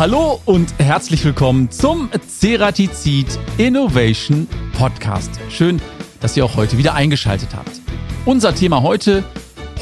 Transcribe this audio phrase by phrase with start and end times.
[0.00, 5.30] Hallo und herzlich willkommen zum Ceratizid Innovation Podcast.
[5.50, 5.78] Schön,
[6.22, 7.82] dass ihr auch heute wieder eingeschaltet habt.
[8.24, 9.22] Unser Thema heute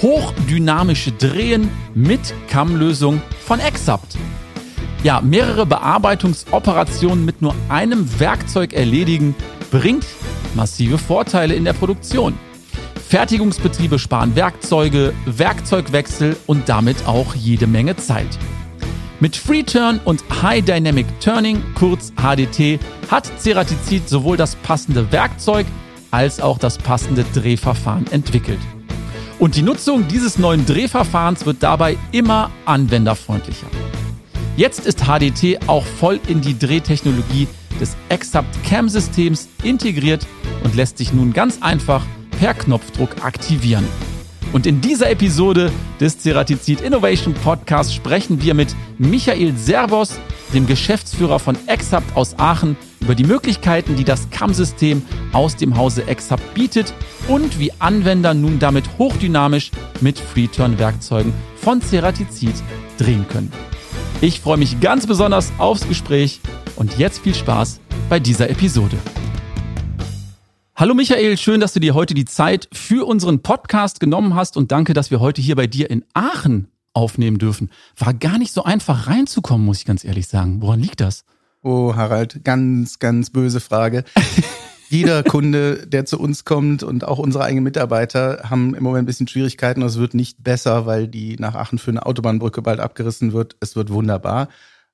[0.02, 4.16] hochdynamische Drehen mit Kammlösung von Exapt.
[5.04, 9.36] Ja, mehrere Bearbeitungsoperationen mit nur einem Werkzeug erledigen
[9.70, 10.04] bringt
[10.56, 12.34] massive Vorteile in der Produktion.
[13.08, 18.36] Fertigungsbetriebe sparen Werkzeuge, Werkzeugwechsel und damit auch jede Menge Zeit.
[19.20, 22.78] Mit Free Turn und High Dynamic Turning, kurz HDT,
[23.10, 25.66] hat Ceratizid sowohl das passende Werkzeug
[26.12, 28.60] als auch das passende Drehverfahren entwickelt.
[29.40, 33.66] Und die Nutzung dieses neuen Drehverfahrens wird dabei immer anwenderfreundlicher.
[34.56, 37.48] Jetzt ist HDT auch voll in die Drehtechnologie
[37.80, 40.26] des Exact Cam Systems integriert
[40.62, 42.06] und lässt sich nun ganz einfach
[42.38, 43.86] per Knopfdruck aktivieren.
[44.52, 50.18] Und in dieser Episode des Ceratizid Innovation Podcast sprechen wir mit Michael Servos,
[50.54, 56.06] dem Geschäftsführer von Exapt aus Aachen, über die Möglichkeiten, die das CAM-System aus dem Hause
[56.08, 56.92] Exapt bietet
[57.28, 62.54] und wie Anwender nun damit hochdynamisch mit Freeturn-Werkzeugen von Ceratizid
[62.98, 63.52] drehen können.
[64.20, 66.40] Ich freue mich ganz besonders aufs Gespräch
[66.76, 68.96] und jetzt viel Spaß bei dieser Episode.
[70.78, 74.70] Hallo Michael, schön, dass du dir heute die Zeit für unseren Podcast genommen hast und
[74.70, 77.72] danke, dass wir heute hier bei dir in Aachen aufnehmen dürfen.
[77.96, 80.62] War gar nicht so einfach reinzukommen, muss ich ganz ehrlich sagen.
[80.62, 81.24] Woran liegt das?
[81.64, 84.04] Oh, Harald, ganz, ganz böse Frage.
[84.88, 89.06] Jeder Kunde, der zu uns kommt und auch unsere eigenen Mitarbeiter haben im Moment ein
[89.06, 92.78] bisschen Schwierigkeiten und es wird nicht besser, weil die nach Aachen für eine Autobahnbrücke bald
[92.78, 93.56] abgerissen wird.
[93.58, 94.48] Es wird wunderbar.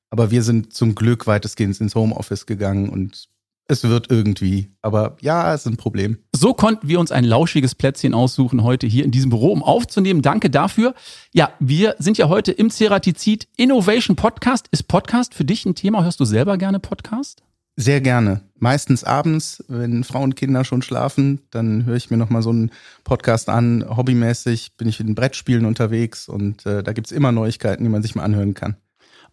[0.09, 3.29] Aber wir sind zum Glück weitestgehend ins Homeoffice gegangen und
[3.69, 4.71] es wird irgendwie.
[4.83, 6.19] Aber ja, es ist ein Problem.
[6.35, 10.23] So konnten wir uns ein lauschiges Plätzchen aussuchen heute hier in diesem Büro, um aufzunehmen.
[10.23, 10.95] Danke dafür.
[11.33, 14.69] Ja, wir sind ja heute im Ceratizid Innovation Podcast.
[14.71, 16.05] Ist Podcast für dich ein Thema?
[16.05, 17.43] Hörst du selber gerne Podcast?
[17.77, 18.43] Sehr gerne.
[18.59, 22.71] Meistens abends, wenn Frauen und Kinder schon schlafen, dann höre ich mir nochmal so einen
[23.03, 23.85] Podcast an.
[23.97, 28.15] Hobbymäßig bin ich in Brettspielen unterwegs und äh, da gibt's immer Neuigkeiten, die man sich
[28.15, 28.77] mal anhören kann.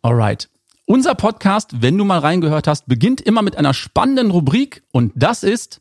[0.01, 0.50] Alright.
[0.91, 5.41] Unser Podcast, wenn du mal reingehört hast, beginnt immer mit einer spannenden Rubrik und das
[5.41, 5.79] ist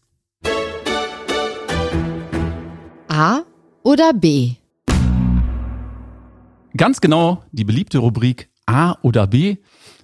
[3.08, 3.40] A
[3.82, 4.52] oder B?
[6.76, 9.56] Ganz genau die beliebte Rubrik A oder B.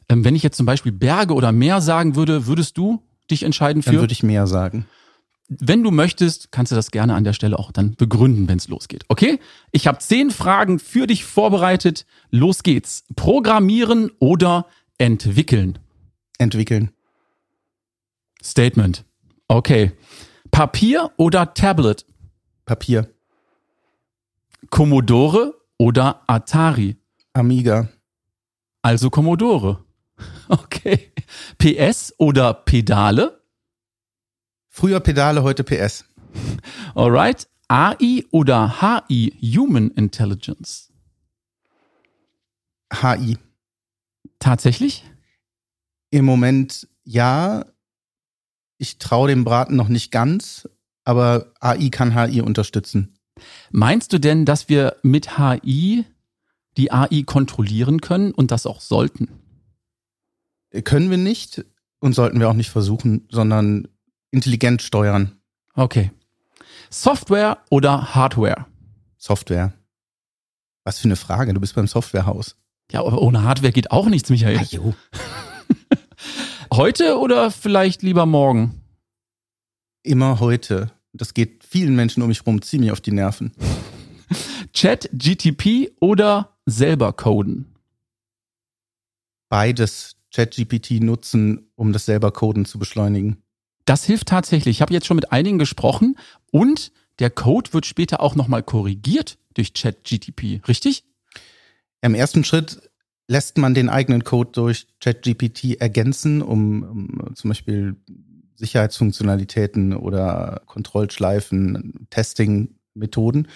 [0.08, 3.00] Ähm, wenn ich jetzt zum Beispiel Berge oder Meer sagen würde, würdest du
[3.30, 3.92] dich entscheiden für?
[3.92, 4.86] Dann würde ich mehr sagen.
[5.48, 8.66] Wenn du möchtest, kannst du das gerne an der Stelle auch dann begründen, wenn es
[8.66, 9.04] losgeht.
[9.06, 9.38] Okay?
[9.70, 12.06] Ich habe zehn Fragen für dich vorbereitet.
[12.32, 13.04] Los geht's.
[13.14, 14.66] Programmieren oder
[14.98, 15.78] Entwickeln.
[16.38, 16.90] Entwickeln.
[18.42, 19.04] Statement.
[19.48, 19.92] Okay.
[20.50, 22.06] Papier oder Tablet?
[22.64, 23.10] Papier.
[24.70, 26.96] Commodore oder Atari?
[27.32, 27.88] Amiga.
[28.82, 29.84] Also Commodore.
[30.48, 31.12] Okay.
[31.58, 33.42] PS oder Pedale?
[34.68, 36.04] Früher Pedale, heute PS.
[36.94, 37.48] Alright.
[37.68, 39.32] AI oder HI?
[39.56, 40.92] Human Intelligence.
[42.92, 43.38] HI.
[44.38, 45.04] Tatsächlich?
[46.10, 47.64] Im Moment ja.
[48.78, 50.68] Ich traue dem Braten noch nicht ganz,
[51.04, 53.18] aber AI kann HI unterstützen.
[53.70, 56.04] Meinst du denn, dass wir mit HI
[56.76, 59.28] die AI kontrollieren können und das auch sollten?
[60.84, 61.64] Können wir nicht
[62.00, 63.88] und sollten wir auch nicht versuchen, sondern
[64.30, 65.40] intelligent steuern.
[65.74, 66.10] Okay.
[66.90, 68.66] Software oder Hardware?
[69.16, 69.72] Software.
[70.84, 72.56] Was für eine Frage, du bist beim Softwarehaus.
[72.92, 74.58] Ja, aber ohne Hardware geht auch nichts, Michael.
[74.58, 74.94] Ajo.
[76.72, 78.82] Heute oder vielleicht lieber morgen?
[80.02, 80.92] Immer heute.
[81.12, 83.52] Das geht vielen Menschen um mich rum ziemlich auf die Nerven.
[84.72, 87.74] Chat, GTP oder selber coden?
[89.48, 93.42] Beides ChatGPT nutzen, um das selber Coden zu beschleunigen.
[93.86, 94.76] Das hilft tatsächlich.
[94.76, 96.18] Ich habe jetzt schon mit einigen gesprochen
[96.50, 101.04] und der Code wird später auch nochmal korrigiert durch ChatGTP, richtig?
[102.06, 102.88] Im ersten Schritt
[103.26, 107.96] lässt man den eigenen Code durch ChatGPT ergänzen, um, um zum Beispiel
[108.54, 113.48] Sicherheitsfunktionalitäten oder Kontrollschleifen, Testing-Methoden.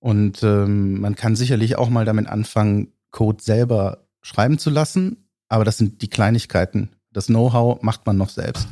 [0.00, 5.64] Und ähm, man kann sicherlich auch mal damit anfangen, Code selber schreiben zu lassen, aber
[5.64, 6.90] das sind die Kleinigkeiten.
[7.10, 8.68] Das Know-how macht man noch selbst.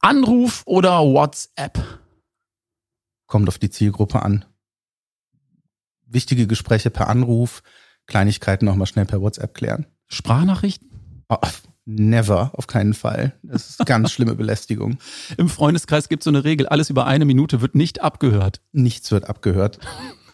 [0.00, 1.78] Anruf oder WhatsApp?
[3.28, 4.44] Kommt auf die Zielgruppe an.
[6.06, 7.62] Wichtige Gespräche per Anruf,
[8.06, 9.86] Kleinigkeiten noch mal schnell per WhatsApp klären.
[10.06, 11.24] Sprachnachrichten?
[11.28, 11.38] Oh,
[11.84, 13.34] never, auf keinen Fall.
[13.42, 14.98] Das ist ganz schlimme Belästigung.
[15.36, 18.60] Im Freundeskreis gibt es so eine Regel, alles über eine Minute wird nicht abgehört.
[18.72, 19.78] Nichts wird abgehört.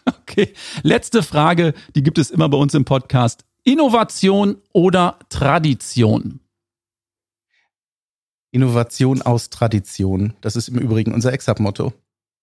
[0.05, 3.45] Okay, letzte Frage, die gibt es immer bei uns im Podcast.
[3.63, 6.41] Innovation oder Tradition?
[8.51, 10.33] Innovation aus Tradition.
[10.41, 11.93] Das ist im Übrigen unser Exab-Motto.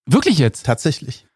[0.07, 0.65] Wirklich jetzt?
[0.65, 1.27] Tatsächlich.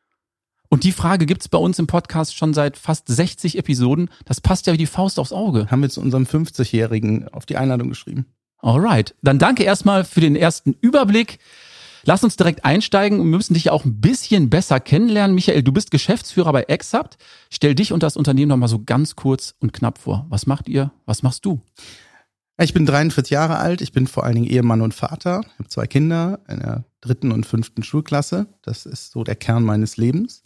[0.68, 4.10] Und die Frage gibt's bei uns im Podcast schon seit fast 60 Episoden.
[4.24, 5.70] Das passt ja wie die Faust aufs Auge.
[5.70, 8.26] Haben wir zu unserem 50-Jährigen auf die Einladung geschrieben.
[8.58, 9.14] Alright.
[9.22, 11.38] Dann danke erstmal für den ersten Überblick.
[12.06, 13.18] Lass uns direkt einsteigen.
[13.18, 15.34] Wir müssen dich ja auch ein bisschen besser kennenlernen.
[15.34, 17.16] Michael, du bist Geschäftsführer bei Exapt.
[17.50, 20.26] Stell dich und das Unternehmen noch mal so ganz kurz und knapp vor.
[20.28, 20.92] Was macht ihr?
[21.06, 21.60] Was machst du?
[22.58, 23.80] Ich bin 43 Jahre alt.
[23.80, 25.40] Ich bin vor allen Dingen Ehemann und Vater.
[25.44, 28.46] Ich habe zwei Kinder in der dritten und fünften Schulklasse.
[28.62, 30.42] Das ist so der Kern meines Lebens.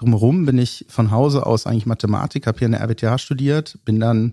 [0.00, 4.00] Drumherum bin ich von Hause aus eigentlich Mathematik, habe hier in der RWTH studiert, bin
[4.00, 4.32] dann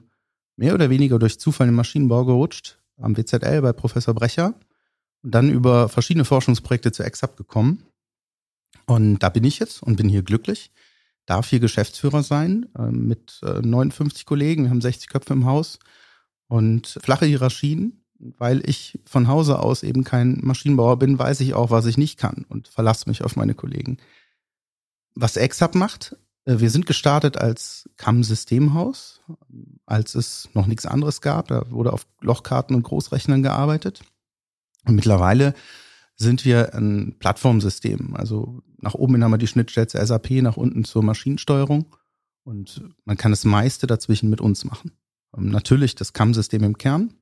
[0.56, 4.54] mehr oder weniger durch Zufall im Maschinenbau gerutscht, am WZL bei Professor Brecher
[5.24, 7.84] und dann über verschiedene Forschungsprojekte zu EXAP gekommen.
[8.86, 10.72] Und da bin ich jetzt und bin hier glücklich,
[11.26, 14.64] darf hier Geschäftsführer sein äh, mit äh, 59 Kollegen.
[14.64, 15.80] Wir haben 60 Köpfe im Haus
[16.48, 18.04] und flache Hierarchien.
[18.20, 22.18] Weil ich von Hause aus eben kein Maschinenbauer bin, weiß ich auch, was ich nicht
[22.18, 24.00] kann und verlasse mich auf meine Kollegen.
[25.20, 26.16] Was EXAP macht,
[26.46, 29.22] äh, wir sind gestartet als CAM-Systemhaus,
[29.86, 31.48] als es noch nichts anderes gab.
[31.48, 34.02] Da wurde auf Lochkarten und Großrechnern gearbeitet.
[34.86, 35.54] Und mittlerweile
[36.16, 38.16] sind wir ein Plattformsystem.
[38.16, 41.96] Also nach oben hin haben wir die Schnittstelle zur SAP, nach unten zur Maschinensteuerung.
[42.44, 44.92] Und man kann das meiste dazwischen mit uns machen.
[45.36, 47.14] Ähm, natürlich das CAM-System im Kern,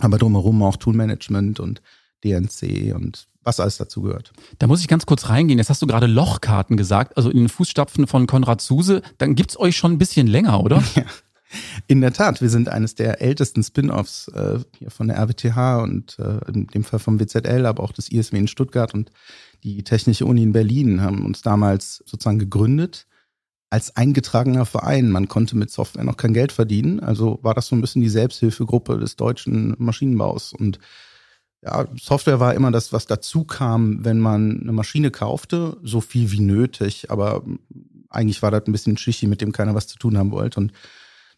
[0.00, 1.82] aber drumherum auch Toolmanagement und
[2.24, 4.32] DNC und was alles dazu gehört.
[4.58, 5.58] Da muss ich ganz kurz reingehen.
[5.58, 9.02] Jetzt hast du gerade Lochkarten gesagt, also in den Fußstapfen von Konrad Suse.
[9.18, 10.82] Dann gibt's euch schon ein bisschen länger, oder?
[10.94, 11.04] Ja.
[11.86, 16.18] In der Tat, wir sind eines der ältesten Spin-offs äh, hier von der RWTH und
[16.18, 19.10] äh, in dem Fall vom WZL, aber auch des ISW in Stuttgart und
[19.62, 23.06] die Technische Uni in Berlin haben uns damals sozusagen gegründet
[23.72, 25.10] als eingetragener Verein.
[25.10, 27.00] Man konnte mit Software noch kein Geld verdienen.
[27.00, 30.52] Also war das so ein bisschen die Selbsthilfegruppe des deutschen Maschinenbaus.
[30.52, 30.78] Und
[31.64, 36.32] ja, Software war immer das, was dazu kam, wenn man eine Maschine kaufte, so viel
[36.32, 37.10] wie nötig.
[37.10, 37.44] Aber
[38.08, 40.58] eigentlich war das ein bisschen Schichi, mit dem keiner was zu tun haben wollte.
[40.58, 40.72] Und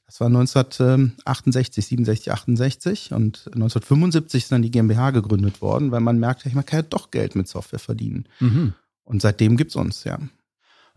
[0.07, 6.19] das war 1968, 67, 68 und 1975 ist dann die GmbH gegründet worden, weil man
[6.19, 8.27] merkte, man kann ja doch Geld mit Software verdienen.
[8.41, 8.75] Mhm.
[9.05, 10.19] Und seitdem gibt's uns, ja.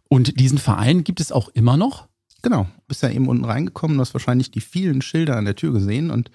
[0.09, 2.07] Und diesen Verein gibt es auch immer noch?
[2.41, 5.73] Genau, bist ja eben unten reingekommen, du hast wahrscheinlich die vielen Schilder an der Tür
[5.73, 6.31] gesehen und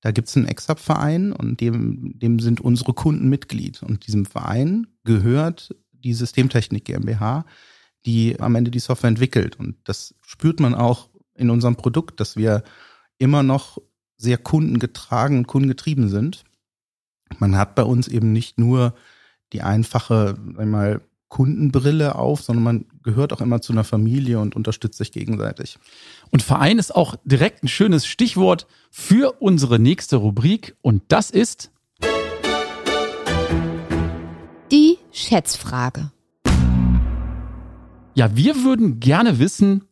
[0.00, 3.82] da gibt's einen Exap-Verein und dem, dem sind unsere Kunden Mitglied.
[3.82, 7.44] Und diesem Verein gehört die Systemtechnik GmbH,
[8.06, 9.58] die am Ende die Software entwickelt.
[9.58, 12.62] Und das spürt man auch in unserem Produkt, dass wir
[13.18, 13.78] immer noch
[14.16, 16.44] sehr kundengetragen und kundengetrieben sind.
[17.38, 18.94] Man hat bei uns eben nicht nur
[19.52, 24.98] die einfache, einmal Kundenbrille auf, sondern man gehört auch immer zu einer Familie und unterstützt
[24.98, 25.78] sich gegenseitig.
[26.30, 31.70] Und Verein ist auch direkt ein schönes Stichwort für unsere nächste Rubrik und das ist
[34.70, 36.12] Die Schätzfrage.
[38.14, 39.84] Ja, wir würden gerne wissen,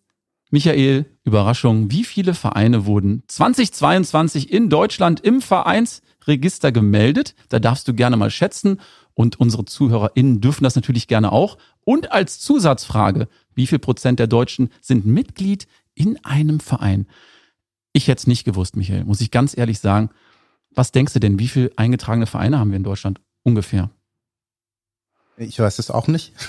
[0.51, 7.35] Michael, Überraschung, wie viele Vereine wurden 2022 in Deutschland im Vereinsregister gemeldet?
[7.49, 8.81] Da darfst du gerne mal schätzen
[9.19, 11.59] und unsere ZuhörerInnen dürfen das natürlich gerne auch.
[11.85, 17.09] Und als Zusatzfrage, wie viel Prozent der Deutschen sind Mitglied in einem Verein?
[17.93, 20.11] Ich hätte es nicht gewusst, Michael, muss ich ganz ehrlich sagen.
[20.71, 23.91] Was denkst du denn, wie viele eingetragene Vereine haben wir in Deutschland ungefähr?
[25.37, 26.33] Ich weiß es auch nicht.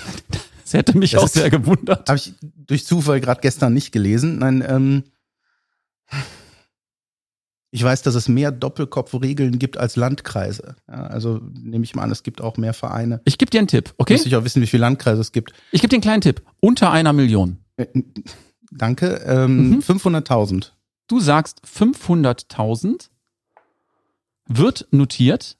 [0.64, 2.08] Das hätte mich Das auch sehr gewundert.
[2.08, 4.38] Habe ich durch Zufall gerade gestern nicht gelesen.
[4.38, 5.04] Nein, ähm,
[7.72, 10.76] ich weiß, dass es mehr Doppelkopfregeln gibt als Landkreise.
[10.88, 13.22] Ja, also nehme ich mal an, es gibt auch mehr Vereine.
[13.26, 14.14] Ich gebe dir einen Tipp, okay?
[14.14, 15.54] Müsste ich auch wissen, wie viele Landkreise es gibt.
[15.72, 16.42] Ich gebe dir einen kleinen Tipp.
[16.62, 17.58] Unter einer Million.
[17.78, 17.86] Äh,
[18.72, 19.16] Danke.
[19.26, 19.80] Ähm, Mhm.
[19.80, 20.72] 500.000.
[21.08, 23.10] Du sagst 500.000
[24.48, 25.58] wird notiert.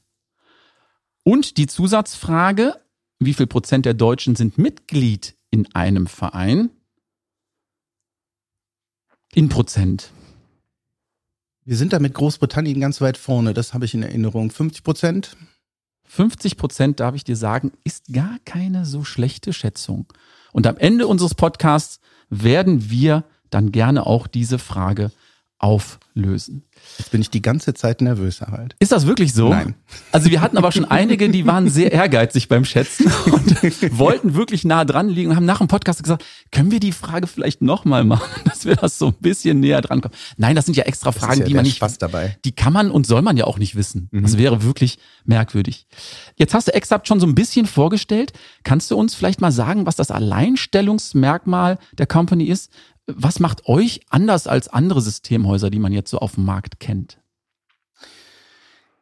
[1.24, 2.76] Und die Zusatzfrage,
[3.20, 6.70] wie viel Prozent der Deutschen sind Mitglied in einem Verein?
[9.34, 10.12] In Prozent.
[11.70, 13.54] Wir sind da mit Großbritannien ganz weit vorne.
[13.54, 14.50] Das habe ich in Erinnerung.
[14.50, 15.38] 50 Prozent.
[16.06, 20.08] 50 Prozent, darf ich dir sagen, ist gar keine so schlechte Schätzung.
[20.52, 22.00] Und am Ende unseres Podcasts
[22.32, 25.12] werden wir dann gerne auch diese Frage
[25.60, 26.64] auflösen.
[26.98, 28.76] Jetzt bin ich die ganze Zeit nervös, Harald.
[28.80, 29.50] Ist das wirklich so?
[29.50, 29.76] Nein.
[30.12, 33.64] Also wir hatten aber schon einige, die waren sehr ehrgeizig beim Schätzen und
[33.98, 37.28] wollten wirklich nah dran liegen und haben nach dem Podcast gesagt, können wir die Frage
[37.28, 40.14] vielleicht nochmal machen, dass wir das so ein bisschen näher dran kommen.
[40.38, 42.38] Nein, das sind ja extra Das Fragen, ja die man nicht, Spaß dabei.
[42.44, 44.10] die kann man und soll man ja auch nicht wissen.
[44.12, 44.24] Mhm.
[44.24, 45.88] Das wäre wirklich merkwürdig.
[46.36, 48.34] Jetzt hast du Exapt schon so ein bisschen vorgestellt.
[48.64, 52.72] Kannst du uns vielleicht mal sagen, was das Alleinstellungsmerkmal der Company ist?
[53.08, 57.20] Was macht euch anders als andere Systemhäuser, die man jetzt so auf dem Markt kennt?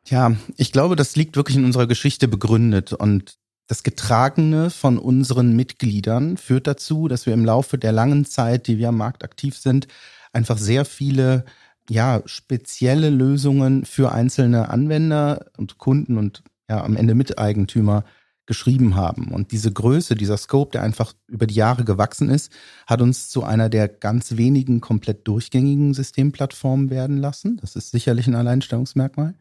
[0.05, 5.53] Ja, ich glaube, das liegt wirklich in unserer Geschichte begründet und das Getragene von unseren
[5.53, 9.57] Mitgliedern führt dazu, dass wir im Laufe der langen Zeit, die wir am Markt aktiv
[9.57, 9.87] sind,
[10.31, 11.43] einfach sehr viele
[11.89, 18.03] ja, spezielle Lösungen für einzelne Anwender und Kunden und ja, am Ende Miteigentümer
[18.47, 19.27] geschrieben haben.
[19.31, 22.51] Und diese Größe, dieser Scope, der einfach über die Jahre gewachsen ist,
[22.87, 27.57] hat uns zu einer der ganz wenigen komplett durchgängigen Systemplattformen werden lassen.
[27.61, 29.35] Das ist sicherlich ein Alleinstellungsmerkmal.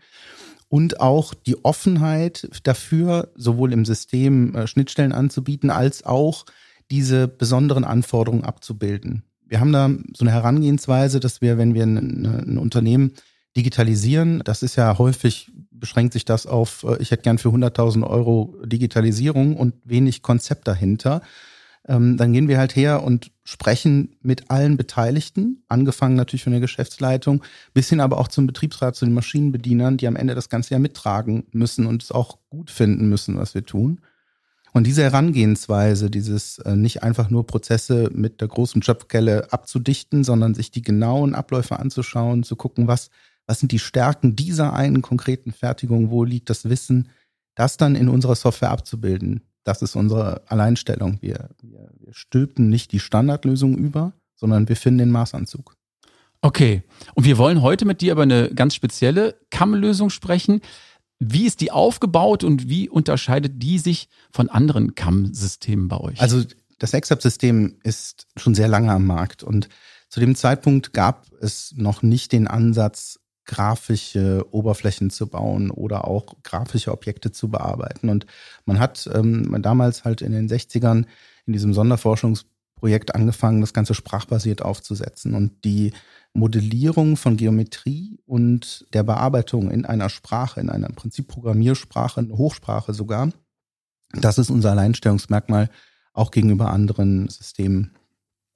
[0.68, 6.44] Und auch die Offenheit dafür, sowohl im System äh, Schnittstellen anzubieten, als auch
[6.90, 9.22] diese besonderen Anforderungen abzubilden.
[9.46, 13.12] Wir haben da so eine Herangehensweise, dass wir, wenn wir ein, ein Unternehmen
[13.56, 18.06] digitalisieren, das ist ja häufig beschränkt sich das auf, äh, ich hätte gern für 100.000
[18.06, 21.22] Euro Digitalisierung und wenig Konzept dahinter.
[21.88, 26.60] Ähm, dann gehen wir halt her und sprechen mit allen Beteiligten, angefangen natürlich von der
[26.60, 27.42] Geschäftsleitung,
[27.74, 30.80] bis hin aber auch zum Betriebsrat, zu den Maschinenbedienern, die am Ende das Ganze ja
[30.80, 34.00] mittragen müssen und es auch gut finden müssen, was wir tun.
[34.72, 40.54] Und diese Herangehensweise, dieses äh, nicht einfach nur Prozesse mit der großen Schöpfkelle abzudichten, sondern
[40.54, 43.10] sich die genauen Abläufe anzuschauen, zu gucken, was
[43.46, 46.10] was sind die Stärken dieser einen konkreten Fertigung?
[46.10, 47.08] Wo liegt das Wissen?
[47.54, 49.42] Das dann in unserer Software abzubilden.
[49.64, 51.18] Das ist unsere Alleinstellung.
[51.20, 55.74] Wir, wir, wir stülpen nicht die Standardlösung über, sondern wir finden den Maßanzug.
[56.42, 56.82] Okay.
[57.14, 60.60] Und wir wollen heute mit dir über eine ganz spezielle CAM-Lösung sprechen.
[61.18, 66.20] Wie ist die aufgebaut und wie unterscheidet die sich von anderen CAM-Systemen bei euch?
[66.20, 66.44] Also
[66.78, 69.68] das Exap-System ist schon sehr lange am Markt und
[70.08, 76.42] zu dem Zeitpunkt gab es noch nicht den Ansatz, grafische Oberflächen zu bauen oder auch
[76.42, 78.08] grafische Objekte zu bearbeiten.
[78.08, 78.26] Und
[78.64, 81.06] man hat ähm, damals halt in den 60ern
[81.46, 85.34] in diesem Sonderforschungsprojekt angefangen, das Ganze sprachbasiert aufzusetzen.
[85.34, 85.92] Und die
[86.34, 92.36] Modellierung von Geometrie und der Bearbeitung in einer Sprache, in einer im Prinzip Programmiersprache, eine
[92.36, 93.30] Hochsprache sogar,
[94.12, 95.70] das ist unser Alleinstellungsmerkmal
[96.12, 97.96] auch gegenüber anderen Systemen.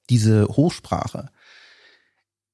[0.09, 1.29] Diese Hochsprache,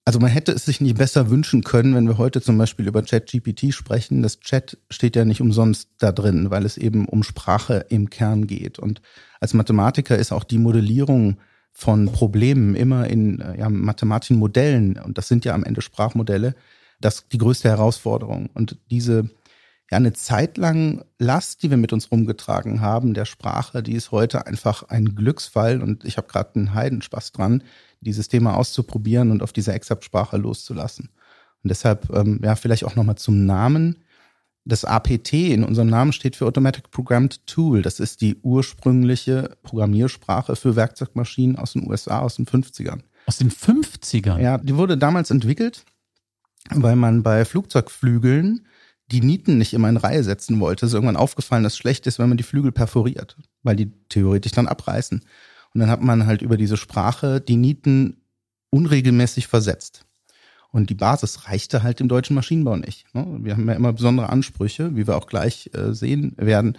[0.08, 3.02] also man hätte es sich nicht besser wünschen können, wenn wir heute zum Beispiel über
[3.02, 4.22] ChatGPT sprechen.
[4.22, 8.48] Das Chat steht ja nicht umsonst da drin, weil es eben um Sprache im Kern
[8.48, 8.80] geht.
[8.80, 9.02] Und
[9.42, 11.40] als Mathematiker ist auch die Modellierung
[11.74, 16.56] von Problemen immer in ja, mathematischen Modellen, und das sind ja am Ende Sprachmodelle,
[17.02, 18.50] das die größte Herausforderung.
[18.54, 19.30] Und diese
[19.90, 24.12] ja eine Zeit lang Last, die wir mit uns rumgetragen haben, der Sprache, die ist
[24.12, 27.64] heute einfach ein Glücksfall und ich habe gerade einen Heidenspaß dran,
[28.02, 31.10] dieses Thema auszuprobieren und auf diese Exapt-Sprache loszulassen.
[31.64, 34.04] Und deshalb, ähm, ja, vielleicht auch nochmal zum Namen.
[34.66, 37.82] Das APT in unserem Namen steht für Automatic Programmed Tool.
[37.82, 43.00] Das ist die ursprüngliche Programmiersprache für Werkzeugmaschinen aus den USA aus den 50ern.
[43.26, 44.40] Aus den 50ern?
[44.40, 45.86] Ja, die wurde damals entwickelt,
[46.70, 48.68] weil man bei Flugzeugflügeln
[49.12, 50.86] die Nieten nicht immer in Reihe setzen wollte.
[50.86, 54.52] Ist irgendwann aufgefallen, dass es schlecht ist, wenn man die Flügel perforiert, weil die theoretisch
[54.52, 55.22] dann abreißen.
[55.74, 58.22] Und dann hat man halt über diese Sprache die Nieten
[58.70, 60.06] unregelmäßig versetzt.
[60.72, 63.06] Und die Basis reichte halt im deutschen Maschinenbau nicht.
[63.14, 63.26] Ne?
[63.42, 66.78] Wir haben ja immer besondere Ansprüche, wie wir auch gleich äh, sehen werden.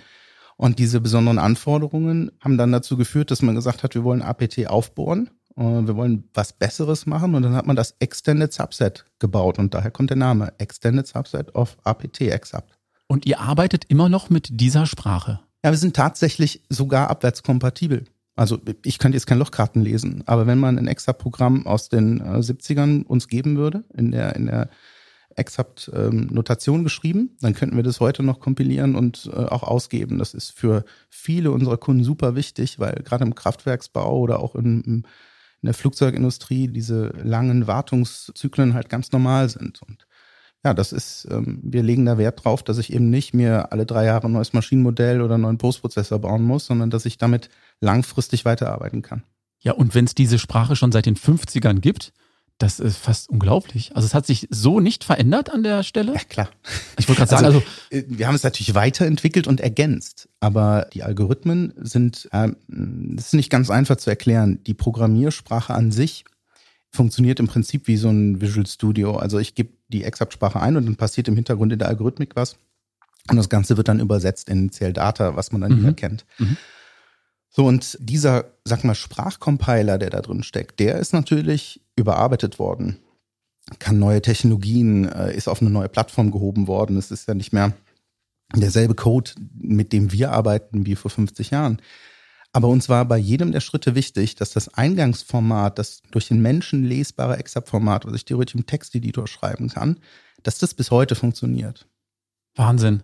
[0.56, 4.66] Und diese besonderen Anforderungen haben dann dazu geführt, dass man gesagt hat, wir wollen APT
[4.66, 7.34] aufbohren, wir wollen was Besseres machen.
[7.34, 9.58] Und dann hat man das Extended Subset gebaut.
[9.58, 12.78] Und daher kommt der Name Extended Subset of APT, Exapt.
[13.06, 15.40] Und ihr arbeitet immer noch mit dieser Sprache?
[15.64, 18.04] Ja, wir sind tatsächlich sogar abwärtskompatibel.
[18.36, 22.38] Also ich könnte jetzt kein Lochkarten lesen, aber wenn man ein Exapt-Programm aus den äh,
[22.38, 24.70] 70ern uns geben würde, in der, in der
[25.34, 30.18] Exapt-Notation ähm, geschrieben, dann könnten wir das heute noch kompilieren und äh, auch ausgeben.
[30.18, 35.04] Das ist für viele unserer Kunden super wichtig, weil gerade im Kraftwerksbau oder auch in,
[35.62, 39.82] in der Flugzeugindustrie diese langen Wartungszyklen halt ganz normal sind.
[39.82, 40.06] Und
[40.64, 43.86] ja, das ist, ähm, wir legen da Wert drauf, dass ich eben nicht mir alle
[43.86, 47.48] drei Jahre ein neues Maschinenmodell oder einen neuen Postprozessor bauen muss, sondern dass ich damit
[47.80, 49.22] langfristig weiterarbeiten kann.
[49.60, 52.12] Ja, und wenn es diese Sprache schon seit den 50ern gibt,
[52.58, 53.94] das ist fast unglaublich.
[53.94, 56.14] Also es hat sich so nicht verändert an der Stelle.
[56.14, 56.50] Ja, klar.
[56.98, 57.62] Ich wollte gerade sagen, also,
[57.92, 63.34] also, wir haben es natürlich weiterentwickelt und ergänzt, aber die Algorithmen sind, äh, das ist
[63.34, 64.60] nicht ganz einfach zu erklären.
[64.66, 66.24] Die Programmiersprache an sich
[66.90, 69.16] funktioniert im Prinzip wie so ein Visual Studio.
[69.16, 72.56] Also ich gebe die Exapt-Sprache ein und dann passiert im Hintergrund in der Algorithmik was.
[73.30, 75.76] Und das Ganze wird dann übersetzt in CL-Data, was man dann mhm.
[75.78, 76.24] nicht erkennt.
[76.38, 76.56] Mhm.
[77.50, 82.98] So, und dieser, sag mal, Sprachcompiler, der da drin steckt, der ist natürlich überarbeitet worden.
[83.78, 86.96] Kann neue Technologien, äh, ist auf eine neue Plattform gehoben worden.
[86.96, 87.72] Es ist ja nicht mehr
[88.54, 91.82] derselbe Code, mit dem wir arbeiten wie vor 50 Jahren.
[92.52, 96.84] Aber uns war bei jedem der Schritte wichtig, dass das Eingangsformat, das durch den Menschen
[96.84, 99.98] lesbare Exap-Format, was ich theoretisch im Texteditor schreiben kann,
[100.42, 101.86] dass das bis heute funktioniert.
[102.54, 103.02] Wahnsinn.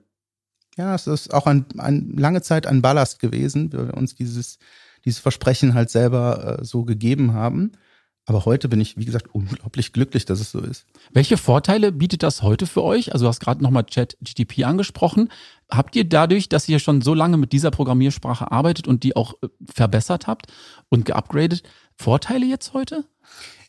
[0.77, 4.59] Ja, es ist auch ein, ein, lange Zeit ein Ballast gewesen, weil wir uns dieses,
[5.05, 7.73] dieses Versprechen halt selber äh, so gegeben haben.
[8.27, 10.87] Aber heute bin ich, wie gesagt, unglaublich glücklich, dass es so ist.
[11.13, 13.13] Welche Vorteile bietet das heute für euch?
[13.13, 15.31] Also du hast gerade nochmal Chat-GTP angesprochen.
[15.71, 19.35] Habt ihr dadurch, dass ihr schon so lange mit dieser Programmiersprache arbeitet und die auch
[19.43, 20.47] äh, verbessert habt
[20.89, 21.63] und geupgradet,
[21.97, 23.05] Vorteile jetzt heute?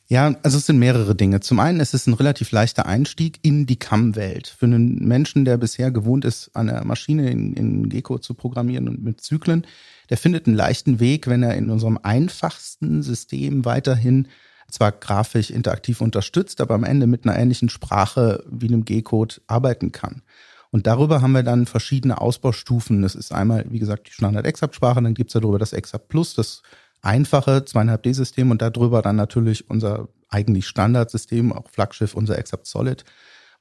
[0.08, 1.40] Ja, also es sind mehrere Dinge.
[1.40, 4.48] Zum einen ist es ein relativ leichter Einstieg in die CAM-Welt.
[4.48, 9.04] Für einen Menschen, der bisher gewohnt ist, der Maschine in, in Gecko zu programmieren und
[9.04, 9.66] mit Zyklen,
[10.12, 14.28] der findet einen leichten Weg, wenn er in unserem einfachsten System weiterhin
[14.70, 19.92] zwar grafisch interaktiv unterstützt, aber am Ende mit einer ähnlichen Sprache wie einem G-Code arbeiten
[19.92, 20.22] kann.
[20.70, 23.02] Und darüber haben wir dann verschiedene Ausbaustufen.
[23.02, 26.62] Das ist einmal, wie gesagt, die Standard-Exap-Sprache, dann gibt's darüber das Exap Plus, das
[27.06, 33.06] einfache 2,5D-System und darüber dann natürlich unser eigentlich Standardsystem, auch Flaggschiff, unser Exap Solid,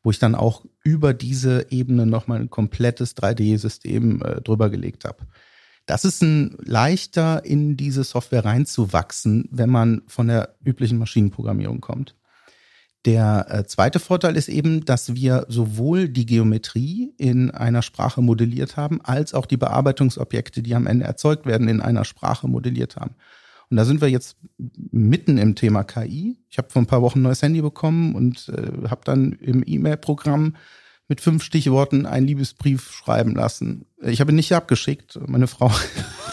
[0.02, 5.26] wo ich dann auch über diese Ebene nochmal ein komplettes 3D-System äh, drüber gelegt habe.
[5.86, 12.16] Das ist ein leichter in diese Software reinzuwachsen, wenn man von der üblichen Maschinenprogrammierung kommt.
[13.04, 18.78] Der äh, zweite Vorteil ist eben, dass wir sowohl die Geometrie in einer Sprache modelliert
[18.78, 23.14] haben, als auch die Bearbeitungsobjekte, die am Ende erzeugt werden, in einer Sprache modelliert haben.
[23.70, 26.38] Und da sind wir jetzt mitten im Thema KI.
[26.48, 29.62] Ich habe vor ein paar Wochen ein neues Handy bekommen und äh, habe dann im
[29.66, 30.56] E-Mail-Programm
[31.08, 33.86] mit fünf Stichworten einen Liebesbrief schreiben lassen.
[34.00, 35.18] Ich habe ihn nicht abgeschickt.
[35.26, 35.70] Meine Frau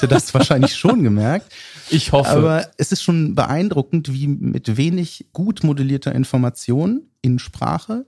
[0.01, 1.51] hätte das wahrscheinlich schon gemerkt.
[1.89, 2.29] Ich hoffe.
[2.29, 8.05] Aber es ist schon beeindruckend, wie mit wenig gut modellierter Information in Sprache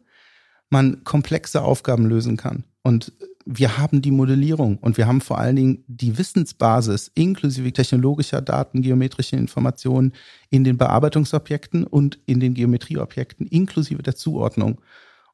[0.69, 2.63] man komplexe Aufgaben lösen kann.
[2.81, 3.13] Und
[3.45, 8.81] wir haben die Modellierung und wir haben vor allen Dingen die Wissensbasis inklusive technologischer Daten,
[8.81, 10.13] geometrischer Informationen
[10.49, 14.79] in den Bearbeitungsobjekten und in den Geometrieobjekten inklusive der Zuordnung.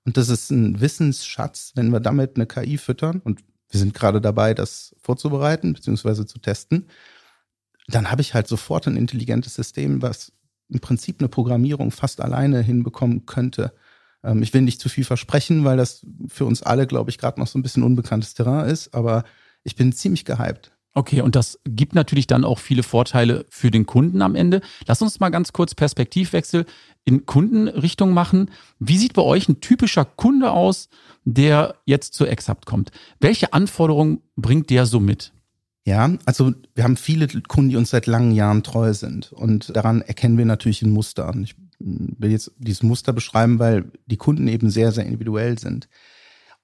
[0.06, 3.22] Und das ist ein Wissensschatz, wenn wir damit eine KI füttern.
[3.24, 6.26] Und wir sind gerade dabei, das vorzubereiten bzw.
[6.26, 6.88] zu testen.
[7.88, 10.32] Dann habe ich halt sofort ein intelligentes System, was
[10.70, 13.74] im Prinzip eine Programmierung fast alleine hinbekommen könnte.
[14.24, 17.40] Ähm, ich will nicht zu viel versprechen, weil das für uns alle, glaube ich, gerade
[17.40, 18.94] noch so ein bisschen unbekanntes Terrain ist.
[18.94, 19.24] Aber
[19.64, 20.72] ich bin ziemlich gehypt.
[20.96, 24.62] Okay, und das gibt natürlich dann auch viele Vorteile für den Kunden am Ende.
[24.88, 26.66] Lass uns mal ganz kurz Perspektivwechsel
[27.06, 28.52] in Kundenrichtung machen.
[28.80, 30.90] Wie sieht bei euch ein typischer Kunde aus,
[31.26, 32.92] der jetzt zu Exapt kommt?
[33.20, 35.34] Welche Anforderungen bringt der so mit?
[35.86, 40.02] Ja, also wir haben viele Kunden, die uns seit langen Jahren treu sind und daran
[40.02, 41.34] erkennen wir natürlich ein Muster.
[41.42, 45.88] Ich will jetzt dieses Muster beschreiben, weil die Kunden eben sehr, sehr individuell sind.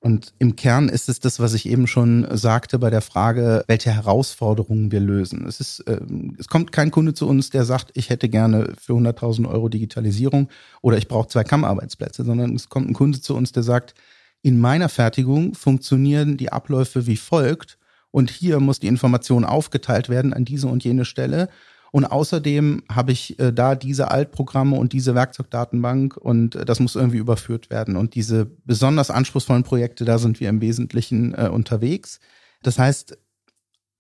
[0.05, 3.89] Und im Kern ist es das, was ich eben schon sagte bei der Frage, welche
[3.89, 5.47] Herausforderungen wir lösen.
[5.47, 5.99] Es ist, äh,
[6.37, 10.49] es kommt kein Kunde zu uns, der sagt, ich hätte gerne für 100.000 Euro Digitalisierung
[10.83, 13.95] oder ich brauche zwei Kammerarbeitsplätze, sondern es kommt ein Kunde zu uns, der sagt,
[14.43, 17.79] in meiner Fertigung funktionieren die Abläufe wie folgt
[18.11, 21.49] und hier muss die Information aufgeteilt werden an diese und jene Stelle
[21.91, 26.95] und außerdem habe ich äh, da diese Altprogramme und diese Werkzeugdatenbank und äh, das muss
[26.95, 27.95] irgendwie überführt werden.
[27.95, 32.19] Und diese besonders anspruchsvollen Projekte, da sind wir im Wesentlichen äh, unterwegs.
[32.63, 33.17] Das heißt,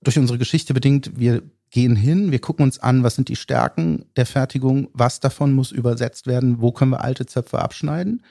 [0.01, 4.05] durch unsere Geschichte bedingt, wir gehen hin, wir gucken uns an, was sind die Stärken
[4.15, 8.23] der Fertigung, was davon muss übersetzt werden, wo können wir alte Zöpfe abschneiden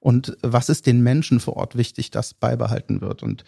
[0.00, 3.22] und was ist den Menschen vor Ort wichtig, dass beibehalten wird.
[3.22, 3.44] Und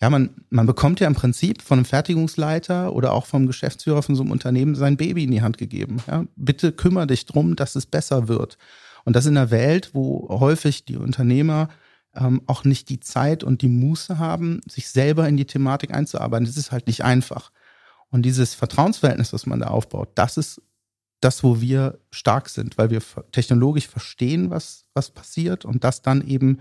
[0.00, 4.14] ja, man, man bekommt ja im Prinzip von einem Fertigungsleiter oder auch vom Geschäftsführer von
[4.14, 6.02] so einem Unternehmen sein Baby in die Hand gegeben.
[6.06, 8.58] Ja, bitte kümmere dich drum, dass es besser wird.
[9.04, 11.68] Und das in einer Welt, wo häufig die Unternehmer
[12.14, 16.46] ähm, auch nicht die Zeit und die Muße haben, sich selber in die Thematik einzuarbeiten.
[16.46, 17.50] Das ist halt nicht einfach.
[18.10, 20.60] Und dieses Vertrauensverhältnis, was man da aufbaut, das ist
[21.20, 23.00] das, wo wir stark sind, weil wir
[23.32, 26.60] technologisch verstehen, was, was passiert und das dann eben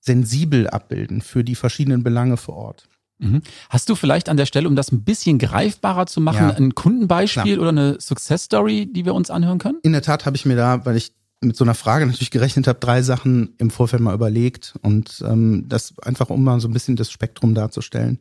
[0.00, 2.88] sensibel abbilden für die verschiedenen Belange vor Ort.
[3.18, 3.42] Mhm.
[3.68, 6.54] Hast du vielleicht an der Stelle, um das ein bisschen greifbarer zu machen, ja.
[6.54, 7.58] ein Kundenbeispiel Klar.
[7.58, 9.78] oder eine Success Story, die wir uns anhören können?
[9.82, 12.66] In der Tat habe ich mir da, weil ich mit so einer Frage natürlich gerechnet
[12.66, 16.72] habe, drei Sachen im Vorfeld mal überlegt und ähm, das einfach um mal so ein
[16.72, 18.18] bisschen das Spektrum darzustellen.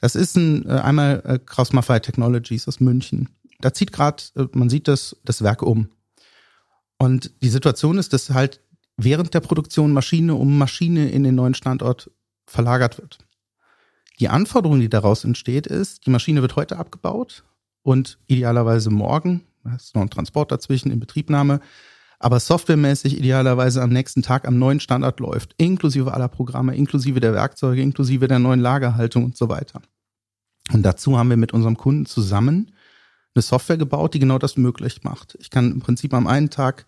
[0.00, 3.28] Das ist ein äh, einmal äh, Kraus Maffei Technologies aus München.
[3.60, 5.90] Da zieht gerade, äh, man sieht das, das Werk um.
[6.98, 8.60] Und die Situation ist, dass halt
[9.04, 12.10] während der Produktion Maschine um Maschine in den neuen Standort
[12.46, 13.18] verlagert wird.
[14.18, 17.44] Die Anforderung, die daraus entsteht, ist, die Maschine wird heute abgebaut
[17.82, 21.60] und idealerweise morgen, da ist noch ein Transport dazwischen, in Betriebnahme,
[22.18, 27.32] aber softwaremäßig idealerweise am nächsten Tag am neuen Standort läuft, inklusive aller Programme, inklusive der
[27.32, 29.80] Werkzeuge, inklusive der neuen Lagerhaltung und so weiter.
[30.70, 32.72] Und dazu haben wir mit unserem Kunden zusammen
[33.34, 35.36] eine Software gebaut, die genau das möglich macht.
[35.40, 36.84] Ich kann im Prinzip am einen Tag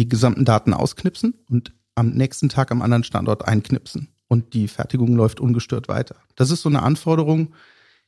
[0.00, 4.08] die gesamten Daten ausknipsen und am nächsten Tag am anderen Standort einknipsen.
[4.28, 6.16] Und die Fertigung läuft ungestört weiter.
[6.36, 7.52] Das ist so eine Anforderung,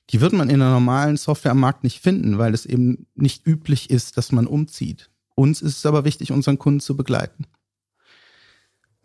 [0.09, 3.47] die wird man in einer normalen Software am Markt nicht finden, weil es eben nicht
[3.47, 5.11] üblich ist, dass man umzieht.
[5.35, 7.45] Uns ist es aber wichtig, unseren Kunden zu begleiten.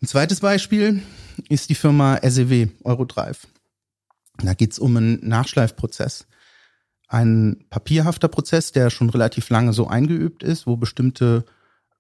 [0.02, 1.04] Ein zweites Beispiel
[1.50, 3.48] ist die Firma SEW, Eurodrive.
[4.38, 6.26] Da geht es um einen Nachschleifprozess.
[7.10, 11.44] Ein papierhafter Prozess, der schon relativ lange so eingeübt ist, wo bestimmte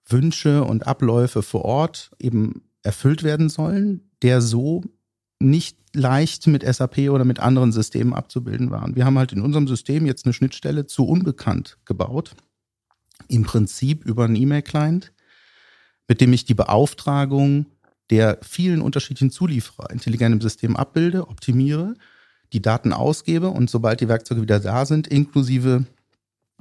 [0.07, 4.83] Wünsche und Abläufe vor Ort eben erfüllt werden sollen, der so
[5.39, 8.95] nicht leicht mit SAP oder mit anderen Systemen abzubilden waren.
[8.95, 12.35] Wir haben halt in unserem System jetzt eine Schnittstelle zu Unbekannt gebaut.
[13.27, 15.11] Im Prinzip über einen E-Mail-Client,
[16.07, 17.65] mit dem ich die Beauftragung
[18.09, 21.95] der vielen unterschiedlichen Zulieferer intelligent im System abbilde, optimiere,
[22.53, 25.85] die Daten ausgebe und sobald die Werkzeuge wieder da sind, inklusive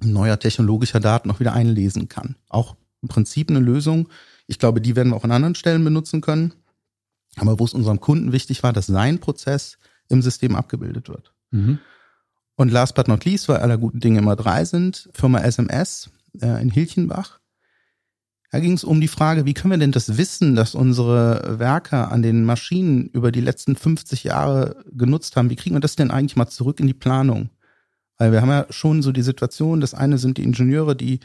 [0.02, 2.36] neuer technologischer Daten auch wieder einlesen kann.
[2.48, 4.08] Auch im Prinzip eine Lösung.
[4.46, 6.54] Ich glaube, die werden wir auch an anderen Stellen benutzen können.
[7.36, 9.78] Aber wo es unserem Kunden wichtig war, dass sein Prozess
[10.08, 11.32] im System abgebildet wird.
[11.50, 11.78] Mhm.
[12.56, 16.62] Und last but not least, weil aller guten Dinge immer drei sind, Firma SMS äh,
[16.62, 17.40] in Hilchenbach
[18.56, 22.12] da ging es um die Frage, wie können wir denn das Wissen, das unsere Werker
[22.12, 26.10] an den Maschinen über die letzten 50 Jahre genutzt haben, wie kriegen wir das denn
[26.10, 27.50] eigentlich mal zurück in die Planung?
[28.18, 31.20] Weil wir haben ja schon so die Situation, das eine sind die Ingenieure, die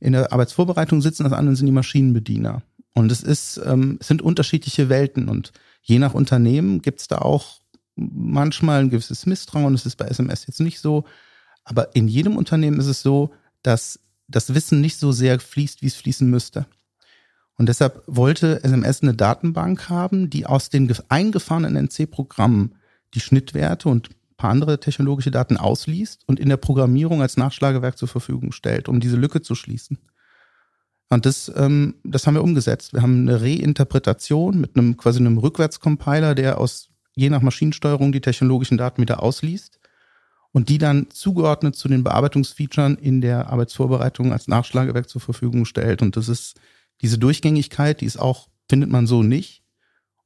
[0.00, 2.62] in der Arbeitsvorbereitung sitzen, das andere sind die Maschinenbediener.
[2.94, 7.18] Und es ist, ähm, es sind unterschiedliche Welten und je nach Unternehmen gibt es da
[7.18, 7.60] auch
[7.96, 9.72] manchmal ein gewisses Misstrauen.
[9.72, 11.04] Das ist bei SMS jetzt nicht so.
[11.64, 13.32] Aber in jedem Unternehmen ist es so,
[13.62, 16.66] dass das Wissen nicht so sehr fließt, wie es fließen müsste.
[17.56, 22.76] Und deshalb wollte SMS eine Datenbank haben, die aus den eingefahrenen NC-Programmen
[23.14, 28.08] die Schnittwerte und paar andere technologische Daten ausliest und in der Programmierung als Nachschlagewerk zur
[28.08, 29.98] Verfügung stellt, um diese Lücke zu schließen.
[31.10, 32.92] Und das, ähm, das haben wir umgesetzt.
[32.92, 38.20] Wir haben eine Reinterpretation mit einem quasi einem Rückwärtscompiler, der aus je nach Maschinensteuerung die
[38.20, 39.80] technologischen Daten wieder ausliest
[40.52, 46.00] und die dann zugeordnet zu den Bearbeitungsfeatures in der Arbeitsvorbereitung als Nachschlagewerk zur Verfügung stellt.
[46.00, 46.60] Und das ist
[47.00, 49.64] diese Durchgängigkeit, die ist auch, findet man so nicht.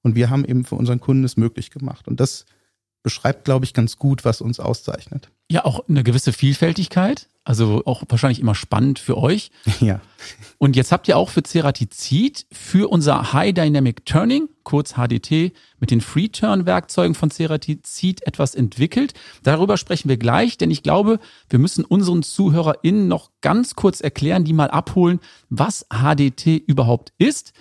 [0.03, 2.09] Und wir haben eben für unseren Kunden es möglich gemacht.
[2.09, 2.45] Und das
[3.03, 5.31] beschreibt, glaube ich, ganz gut, was uns auszeichnet.
[5.51, 7.29] Ja, auch eine gewisse Vielfältigkeit.
[7.45, 9.51] Also auch wahrscheinlich immer spannend für euch.
[9.81, 10.01] Ja.
[10.59, 15.91] Und jetzt habt ihr auch für Ceratizid für unser High Dynamic Turning, kurz HDT, mit
[15.91, 19.15] den Free Turn Werkzeugen von Ceratizid etwas entwickelt.
[19.43, 24.45] Darüber sprechen wir gleich, denn ich glaube, wir müssen unseren ZuhörerInnen noch ganz kurz erklären,
[24.45, 25.19] die mal abholen,
[25.51, 27.53] was HDT überhaupt ist.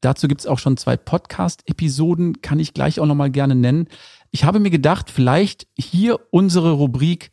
[0.00, 3.88] Dazu gibt's auch schon zwei Podcast-Episoden, kann ich gleich auch nochmal gerne nennen.
[4.30, 7.30] Ich habe mir gedacht, vielleicht hier unsere Rubrik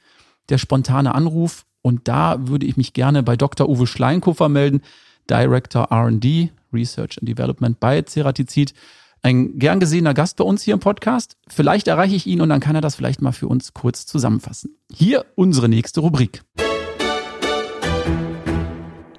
[0.50, 3.70] der spontane Anruf und da würde ich mich gerne bei Dr.
[3.70, 4.82] Uwe Schleinkofer melden,
[5.30, 8.74] Director R&D, Research and Development bei Ceratizid.
[9.22, 11.38] Ein gern gesehener Gast bei uns hier im Podcast.
[11.48, 14.78] Vielleicht erreiche ich ihn und dann kann er das vielleicht mal für uns kurz zusammenfassen.
[14.92, 16.44] Hier unsere nächste Rubrik.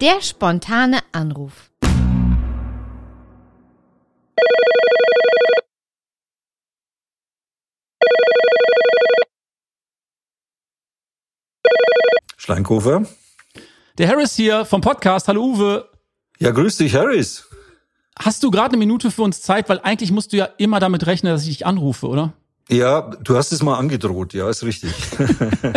[0.01, 1.71] Der spontane Anruf.
[12.49, 13.03] Steinkofer.
[13.99, 15.29] Der Harris hier vom Podcast.
[15.29, 15.87] Hallo Uwe.
[16.39, 17.47] Ja, grüß dich, Harris.
[18.19, 19.69] Hast du gerade eine Minute für uns Zeit?
[19.69, 22.33] Weil eigentlich musst du ja immer damit rechnen, dass ich dich anrufe, oder?
[22.71, 24.95] Ja, du hast es mal angedroht, ja, ist richtig.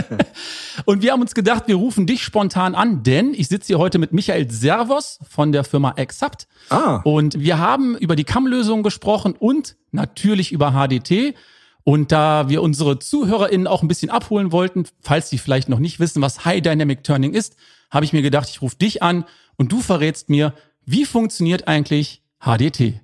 [0.86, 4.00] und wir haben uns gedacht, wir rufen dich spontan an, denn ich sitze hier heute
[4.00, 6.48] mit Michael Servos von der Firma Exapt.
[6.70, 7.02] Ah.
[7.04, 11.36] Und wir haben über die CAM-Lösung gesprochen und natürlich über HDT.
[11.84, 16.00] Und da wir unsere ZuhörerInnen auch ein bisschen abholen wollten, falls sie vielleicht noch nicht
[16.00, 17.56] wissen, was High Dynamic Turning ist,
[17.90, 19.26] habe ich mir gedacht, ich rufe dich an
[19.58, 20.54] und du verrätst mir,
[20.86, 23.02] wie funktioniert eigentlich HDT?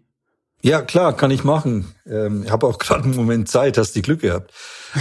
[0.61, 1.93] Ja, klar, kann ich machen.
[2.05, 4.51] Ähm, ich habe auch gerade einen Moment Zeit, hast du Glück gehabt.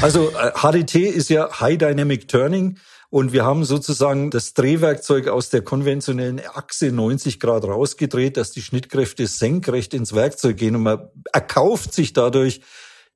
[0.02, 5.48] Also HDT äh, ist ja High Dynamic Turning und wir haben sozusagen das Drehwerkzeug aus
[5.48, 11.08] der konventionellen Achse 90 Grad rausgedreht, dass die Schnittkräfte senkrecht ins Werkzeug gehen und man
[11.32, 12.60] erkauft sich dadurch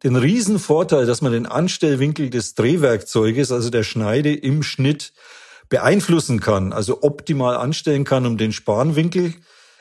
[0.03, 5.13] den riesen Vorteil, dass man den Anstellwinkel des Drehwerkzeuges, also der Schneide im Schnitt,
[5.69, 9.35] beeinflussen kann, also optimal anstellen kann, um den Spanwinkel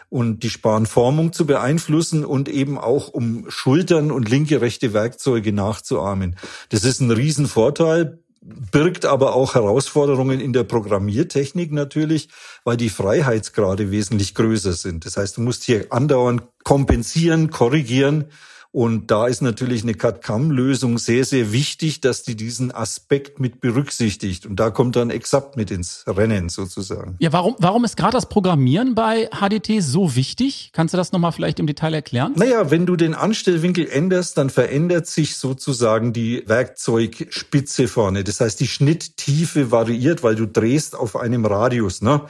[0.10, 6.36] und die Spanformung zu beeinflussen und eben auch um Schultern und linke rechte Werkzeuge nachzuahmen.
[6.70, 12.30] Das ist ein Riesenvorteil, birgt aber auch Herausforderungen in der Programmiertechnik natürlich,
[12.64, 15.06] weil die Freiheitsgrade wesentlich größer sind.
[15.06, 18.26] Das heißt, du musst hier andauernd kompensieren, korrigieren
[18.72, 24.46] Und da ist natürlich eine CAD-CAM-Lösung sehr, sehr wichtig, dass die diesen Aspekt mit berücksichtigt.
[24.46, 27.16] Und da kommt dann exakt mit ins Rennen sozusagen.
[27.18, 30.70] Ja, warum, warum ist gerade das Programmieren bei HDT so wichtig?
[30.72, 32.34] Kannst du das nochmal vielleicht im Detail erklären?
[32.36, 38.24] Naja, wenn du den Anstellwinkel änderst, dann verändert sich sozusagen die Werkzeugspitze vorne.
[38.24, 42.04] Das heißt, die Schnitttiefe variiert, weil du drehst auf einem Radius.
[42.04, 42.22] Ne?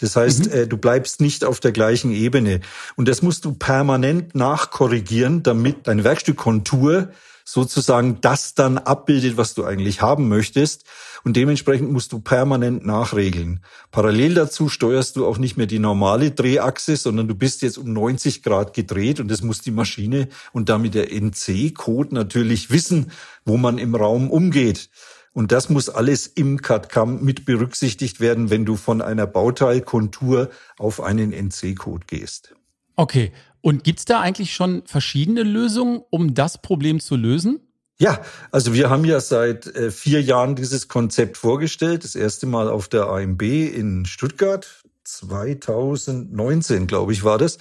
[0.00, 0.52] Das heißt, mhm.
[0.52, 2.60] äh, du bleibst nicht auf der gleichen Ebene.
[2.96, 7.08] Und das musst du permanent nachkorrigieren, damit deine Werkstückkontur
[7.44, 10.84] sozusagen das dann abbildet, was du eigentlich haben möchtest.
[11.24, 13.60] Und dementsprechend musst du permanent nachregeln.
[13.90, 17.92] Parallel dazu steuerst du auch nicht mehr die normale Drehachse, sondern du bist jetzt um
[17.92, 23.10] 90 Grad gedreht und das muss die Maschine und damit der NC-Code natürlich wissen,
[23.44, 24.88] wo man im Raum umgeht.
[25.34, 31.00] Und das muss alles im CAD-CAM mit berücksichtigt werden, wenn du von einer Bauteilkontur auf
[31.02, 32.54] einen NC-Code gehst.
[32.96, 33.32] Okay.
[33.60, 37.60] Und gibt's da eigentlich schon verschiedene Lösungen, um das Problem zu lösen?
[37.98, 38.20] Ja,
[38.52, 42.04] also wir haben ja seit äh, vier Jahren dieses Konzept vorgestellt.
[42.04, 44.82] Das erste Mal auf der AMB in Stuttgart.
[45.04, 47.58] 2019, glaube ich, war das.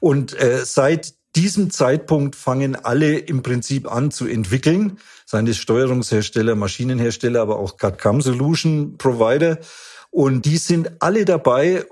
[0.00, 4.98] Und äh, seit diesem Zeitpunkt fangen alle im Prinzip an zu entwickeln,
[5.30, 9.58] seien es Steuerungshersteller, Maschinenhersteller, aber auch CAD-CAM Solution Provider.
[10.10, 11.86] Und die sind alle dabei,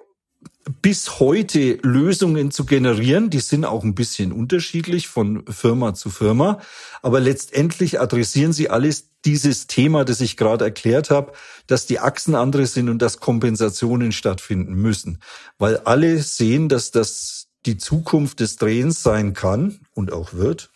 [0.82, 3.30] bis heute Lösungen zu generieren.
[3.30, 6.58] Die sind auch ein bisschen unterschiedlich von Firma zu Firma.
[7.00, 11.32] Aber letztendlich adressieren sie alles dieses Thema, das ich gerade erklärt habe,
[11.68, 15.20] dass die Achsen andere sind und dass Kompensationen stattfinden müssen.
[15.58, 20.70] Weil alle sehen, dass das die Zukunft des Drehens sein kann und auch wird.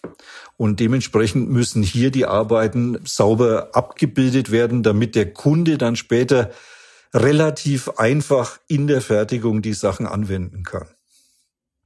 [0.62, 6.52] Und dementsprechend müssen hier die Arbeiten sauber abgebildet werden, damit der Kunde dann später
[7.12, 10.86] relativ einfach in der Fertigung die Sachen anwenden kann.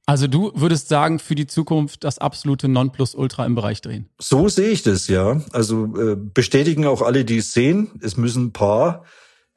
[0.05, 4.11] Also du würdest sagen, für die Zukunft das absolute Nonplusultra im Bereich Drehen.
[4.21, 5.41] So sehe ich das, ja.
[5.53, 7.89] Also äh, bestätigen auch alle, die es sehen.
[8.03, 9.05] Es müssen ein paar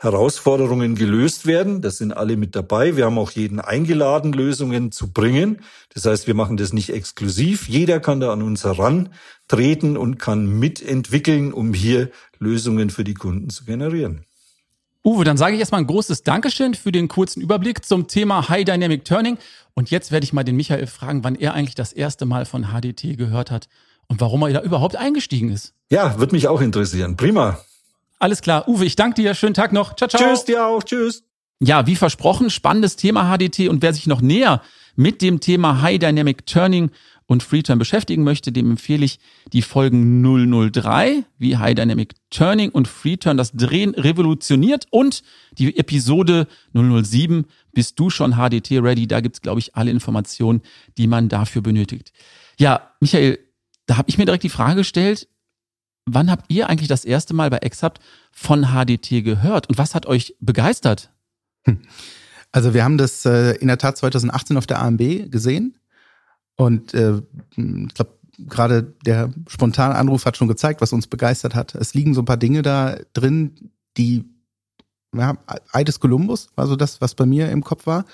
[0.02, 1.82] Herausforderungen gelöst werden.
[1.82, 2.96] Das sind alle mit dabei.
[2.96, 5.60] Wir haben auch jeden eingeladen, Lösungen zu bringen.
[5.92, 7.68] Das heißt, wir machen das nicht exklusiv.
[7.68, 13.50] Jeder kann da an uns herantreten und kann mitentwickeln, um hier Lösungen für die Kunden
[13.50, 14.24] zu generieren.
[15.04, 18.64] Uwe, dann sage ich erstmal ein großes Dankeschön für den kurzen Überblick zum Thema High
[18.64, 19.36] Dynamic Turning.
[19.74, 22.68] Und jetzt werde ich mal den Michael fragen, wann er eigentlich das erste Mal von
[22.68, 23.68] HDT gehört hat
[24.08, 25.74] und warum er da überhaupt eingestiegen ist.
[25.90, 27.18] Ja, wird mich auch interessieren.
[27.18, 27.58] Prima.
[28.20, 28.68] Alles klar.
[28.68, 29.34] Uwe, ich danke dir.
[29.34, 29.96] Schönen Tag noch.
[29.96, 30.22] Ciao, ciao.
[30.22, 30.84] Tschüss dir auch.
[30.84, 31.24] Tschüss.
[31.58, 34.62] Ja, wie versprochen, spannendes Thema HDT und wer sich noch näher
[34.94, 36.90] mit dem Thema High Dynamic Turning
[37.26, 39.20] und Freeturn beschäftigen möchte, dem empfehle ich
[39.52, 45.22] die Folgen 003, wie High Dynamic Turning und Freeturn das Drehen revolutioniert und
[45.56, 49.06] die Episode 007, bist du schon HDT ready?
[49.06, 50.62] Da gibt's glaube ich, alle Informationen,
[50.98, 52.12] die man dafür benötigt.
[52.58, 53.38] Ja, Michael,
[53.86, 55.28] da habe ich mir direkt die Frage gestellt,
[56.14, 58.00] wann habt ihr eigentlich das erste Mal bei Exapt
[58.32, 61.10] von HDT gehört und was hat euch begeistert?
[61.64, 61.82] Hm.
[62.52, 65.78] Also wir haben das äh, in der Tat 2018 auf der AMB gesehen
[66.56, 67.22] und äh,
[67.56, 71.74] ich glaube, gerade der spontane Anruf hat schon gezeigt, was uns begeistert hat.
[71.74, 74.24] Es liegen so ein paar Dinge da drin, die
[75.14, 75.36] ja,
[75.72, 78.04] Eides Columbus war so das, was bei mir im Kopf war.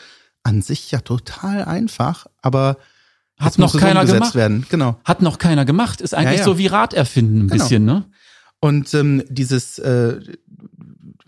[0.43, 2.77] An sich ja total einfach, aber
[3.39, 4.35] hat noch keiner gemacht.
[4.35, 4.67] Werden.
[4.69, 4.99] Genau.
[5.05, 6.01] Hat noch keiner gemacht.
[6.01, 6.45] Ist eigentlich ja, ja.
[6.45, 7.63] so wie Rad erfinden ein genau.
[7.63, 8.05] bisschen, ne?
[8.61, 10.19] Und ähm, dieses, äh,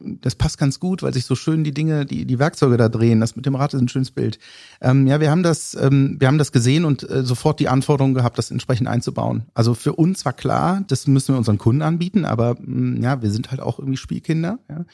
[0.01, 3.21] das passt ganz gut, weil sich so schön die Dinge, die die Werkzeuge da drehen.
[3.21, 4.39] Das mit dem Rad ist ein schönes Bild.
[4.81, 8.15] Ähm, ja, wir haben das, ähm, wir haben das gesehen und äh, sofort die Anforderung
[8.15, 9.45] gehabt, das entsprechend einzubauen.
[9.55, 13.23] Also für uns war klar, das müssen wir unseren Kunden anbieten, aber mh, mm, ja,
[13.23, 14.59] wir sind halt auch irgendwie Spielkinder.
[14.69, 14.85] Ja.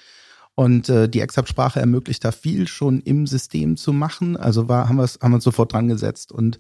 [0.57, 4.37] Und äh, die Exap-Sprache ermöglicht da viel schon im System zu machen.
[4.37, 6.59] Also war, haben, wir's, haben wir uns sofort dran gesetzt und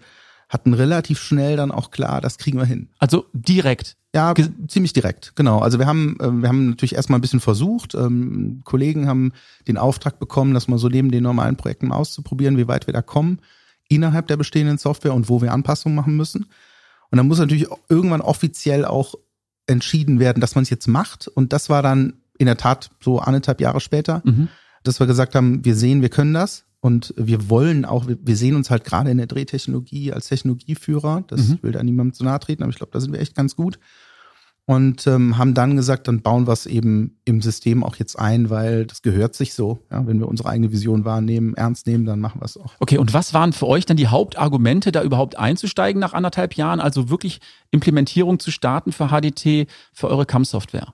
[0.54, 2.88] hatten relativ schnell dann auch klar, das kriegen wir hin.
[2.98, 3.96] Also direkt.
[4.14, 4.32] Ja,
[4.68, 5.58] ziemlich direkt, genau.
[5.58, 7.94] Also wir haben, äh, wir haben natürlich erstmal ein bisschen versucht.
[7.94, 9.32] Ähm, Kollegen haben
[9.66, 13.02] den Auftrag bekommen, das mal so neben den normalen Projekten auszuprobieren, wie weit wir da
[13.02, 13.40] kommen
[13.88, 16.46] innerhalb der bestehenden Software und wo wir Anpassungen machen müssen.
[17.10, 19.14] Und dann muss natürlich irgendwann offiziell auch
[19.66, 21.28] entschieden werden, dass man es jetzt macht.
[21.28, 24.48] Und das war dann in der Tat so anderthalb Jahre später, mhm.
[24.82, 28.56] dass wir gesagt haben, wir sehen, wir können das und wir wollen auch, wir sehen
[28.56, 31.24] uns halt gerade in der Drehtechnologie als Technologieführer.
[31.28, 31.58] Das mhm.
[31.62, 33.78] will da niemandem zu nahe treten, aber ich glaube, da sind wir echt ganz gut.
[34.66, 38.50] Und ähm, haben dann gesagt, dann bauen wir es eben im System auch jetzt ein,
[38.50, 39.78] weil das gehört sich so.
[39.90, 42.74] Ja, wenn wir unsere eigene Vision wahrnehmen, ernst nehmen, dann machen wir es auch.
[42.80, 46.80] Okay, und was waren für euch dann die Hauptargumente, da überhaupt einzusteigen nach anderthalb Jahren?
[46.80, 50.92] Also wirklich Implementierung zu starten für HDT, für eure CAM-Software?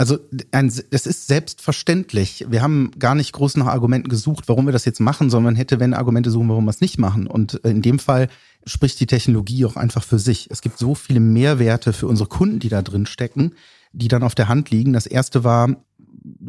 [0.00, 0.16] Also
[0.52, 2.46] ein, es ist selbstverständlich.
[2.48, 5.80] Wir haben gar nicht groß nach Argumenten gesucht, warum wir das jetzt machen, sondern hätte,
[5.80, 7.26] wenn Argumente suchen, warum wir es nicht machen.
[7.26, 8.28] Und in dem Fall
[8.64, 10.48] spricht die Technologie auch einfach für sich.
[10.52, 13.54] Es gibt so viele Mehrwerte für unsere Kunden, die da drin stecken,
[13.92, 14.92] die dann auf der Hand liegen.
[14.92, 15.74] Das erste war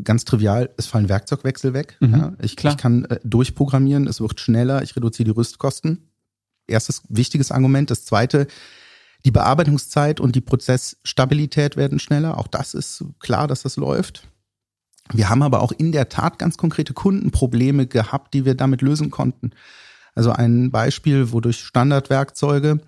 [0.03, 1.97] ganz trivial, es fallen Werkzeugwechsel weg.
[2.01, 6.09] Mhm, ja, ich, ich, kann äh, durchprogrammieren, es wird schneller, ich reduziere die Rüstkosten.
[6.67, 7.89] Erstes wichtiges Argument.
[7.89, 8.45] Das zweite,
[9.25, 12.37] die Bearbeitungszeit und die Prozessstabilität werden schneller.
[12.37, 14.27] Auch das ist klar, dass das läuft.
[15.11, 19.09] Wir haben aber auch in der Tat ganz konkrete Kundenprobleme gehabt, die wir damit lösen
[19.09, 19.51] konnten.
[20.15, 22.79] Also ein Beispiel, wo durch Standardwerkzeuge,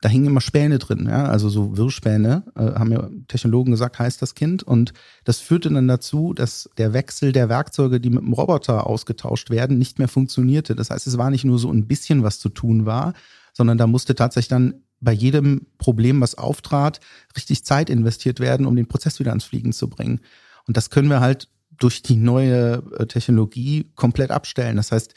[0.00, 4.20] da hingen immer Späne drin, ja, also so Wirrspäne, äh, haben ja Technologen gesagt, heißt
[4.20, 4.62] das Kind.
[4.62, 4.92] Und
[5.24, 9.78] das führte dann dazu, dass der Wechsel der Werkzeuge, die mit dem Roboter ausgetauscht werden,
[9.78, 10.74] nicht mehr funktionierte.
[10.74, 13.14] Das heißt, es war nicht nur so ein bisschen was zu tun war,
[13.54, 17.00] sondern da musste tatsächlich dann bei jedem Problem, was auftrat,
[17.36, 20.20] richtig Zeit investiert werden, um den Prozess wieder ans Fliegen zu bringen.
[20.66, 24.76] Und das können wir halt durch die neue äh, Technologie komplett abstellen.
[24.76, 25.14] Das heißt,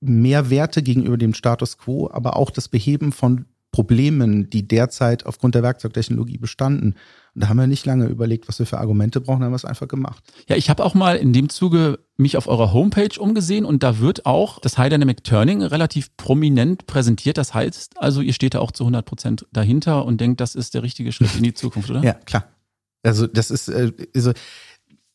[0.00, 5.54] mehr Werte gegenüber dem Status quo, aber auch das Beheben von Problemen, die derzeit aufgrund
[5.54, 6.96] der Werkzeugtechnologie bestanden.
[7.34, 9.64] Und da haben wir nicht lange überlegt, was wir für Argumente brauchen, haben wir es
[9.64, 10.24] einfach gemacht.
[10.48, 14.00] Ja, ich habe auch mal in dem Zuge mich auf eurer Homepage umgesehen und da
[14.00, 17.38] wird auch das High Dynamic Turning relativ prominent präsentiert.
[17.38, 20.74] Das heißt also, ihr steht da auch zu 100 Prozent dahinter und denkt, das ist
[20.74, 22.02] der richtige Schritt in die Zukunft, oder?
[22.04, 22.44] ja, klar.
[23.02, 24.32] Also das ist, äh, also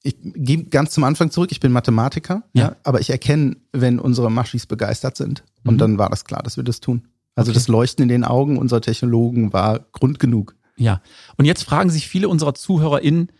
[0.01, 2.63] ich gehe ganz zum Anfang zurück, ich bin Mathematiker, ja.
[2.63, 5.43] ja aber ich erkenne, wenn unsere Maschis begeistert sind.
[5.65, 5.79] Und mhm.
[5.79, 7.07] dann war das klar, dass wir das tun.
[7.35, 7.55] Also okay.
[7.55, 10.55] das Leuchten in den Augen unserer Technologen war Grund genug.
[10.77, 11.01] Ja.
[11.37, 13.31] Und jetzt fragen sich viele unserer ZuhörerInnen,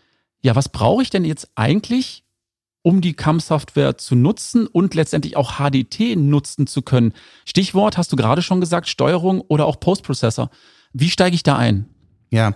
[0.42, 2.24] ja, was brauche ich denn jetzt eigentlich,
[2.82, 7.14] um die CAM-Software zu nutzen und letztendlich auch HDT nutzen zu können?
[7.44, 10.50] Stichwort hast du gerade schon gesagt, Steuerung oder auch Postprocessor.
[10.92, 11.86] Wie steige ich da ein?
[12.30, 12.54] Ja,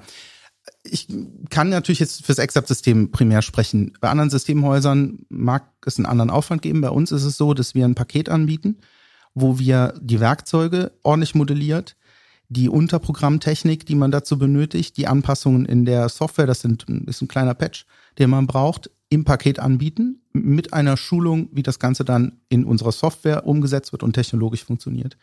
[0.82, 1.08] ich
[1.50, 3.92] kann natürlich jetzt fürs Exap-System primär sprechen.
[4.00, 6.80] Bei anderen Systemhäusern mag es einen anderen Aufwand geben.
[6.80, 8.78] Bei uns ist es so, dass wir ein Paket anbieten,
[9.34, 11.96] wo wir die Werkzeuge ordentlich modelliert,
[12.48, 17.28] die Unterprogrammtechnik, die man dazu benötigt, die Anpassungen in der Software, das sind, ist ein
[17.28, 17.86] kleiner Patch,
[18.18, 22.92] den man braucht, im Paket anbieten, mit einer Schulung, wie das Ganze dann in unserer
[22.92, 25.16] Software umgesetzt wird und technologisch funktioniert.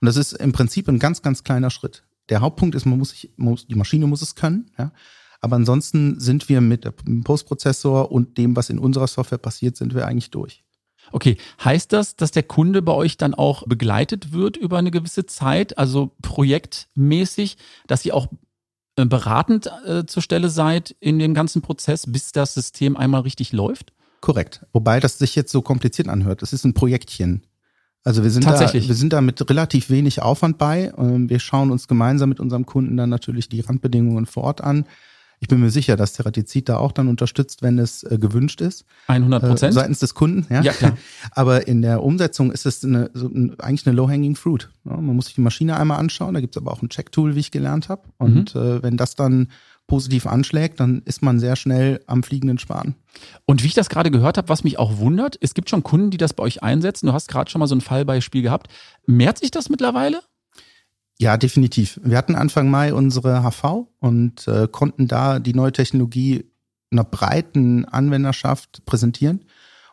[0.00, 2.04] Und das ist im Prinzip ein ganz, ganz kleiner Schritt.
[2.28, 4.92] Der Hauptpunkt ist, man muss sich, muss, die Maschine muss es können, ja.
[5.40, 9.94] Aber ansonsten sind wir mit dem Postprozessor und dem, was in unserer Software passiert, sind
[9.94, 10.64] wir eigentlich durch.
[11.12, 15.26] Okay, heißt das, dass der Kunde bei euch dann auch begleitet wird über eine gewisse
[15.26, 18.28] Zeit, also projektmäßig, dass ihr auch
[18.96, 23.52] äh, beratend äh, zur Stelle seid in dem ganzen Prozess, bis das System einmal richtig
[23.52, 23.92] läuft?
[24.20, 24.66] Korrekt.
[24.72, 26.42] Wobei das sich jetzt so kompliziert anhört.
[26.42, 27.42] Es ist ein Projektchen.
[28.04, 30.92] Also wir sind da, wir sind da mit relativ wenig Aufwand bei.
[30.96, 34.86] Ähm, wir schauen uns gemeinsam mit unserem Kunden dann natürlich die Randbedingungen vor Ort an.
[35.40, 38.84] Ich bin mir sicher, dass Teratizid da auch dann unterstützt, wenn es äh, gewünscht ist.
[39.06, 39.72] 100 Prozent?
[39.72, 40.62] Äh, seitens des Kunden, ja.
[40.62, 40.96] Ja, klar.
[41.32, 44.68] Aber in der Umsetzung ist es eine, so ein, eigentlich eine low-hanging fruit.
[44.84, 47.40] Ja, man muss sich die Maschine einmal anschauen, da gibt's aber auch ein Check-Tool, wie
[47.40, 48.02] ich gelernt habe.
[48.18, 48.60] Und mhm.
[48.60, 49.48] äh, wenn das dann
[49.88, 52.94] positiv anschlägt, dann ist man sehr schnell am fliegenden Span.
[53.46, 56.10] Und wie ich das gerade gehört habe, was mich auch wundert, es gibt schon Kunden,
[56.10, 57.06] die das bei euch einsetzen.
[57.06, 58.68] Du hast gerade schon mal so ein Fallbeispiel gehabt.
[59.06, 60.20] Mehrt sich das mittlerweile?
[61.20, 62.00] Ja, definitiv.
[62.04, 66.44] Wir hatten Anfang Mai unsere HV und äh, konnten da die neue Technologie
[66.92, 69.44] einer breiten Anwenderschaft präsentieren.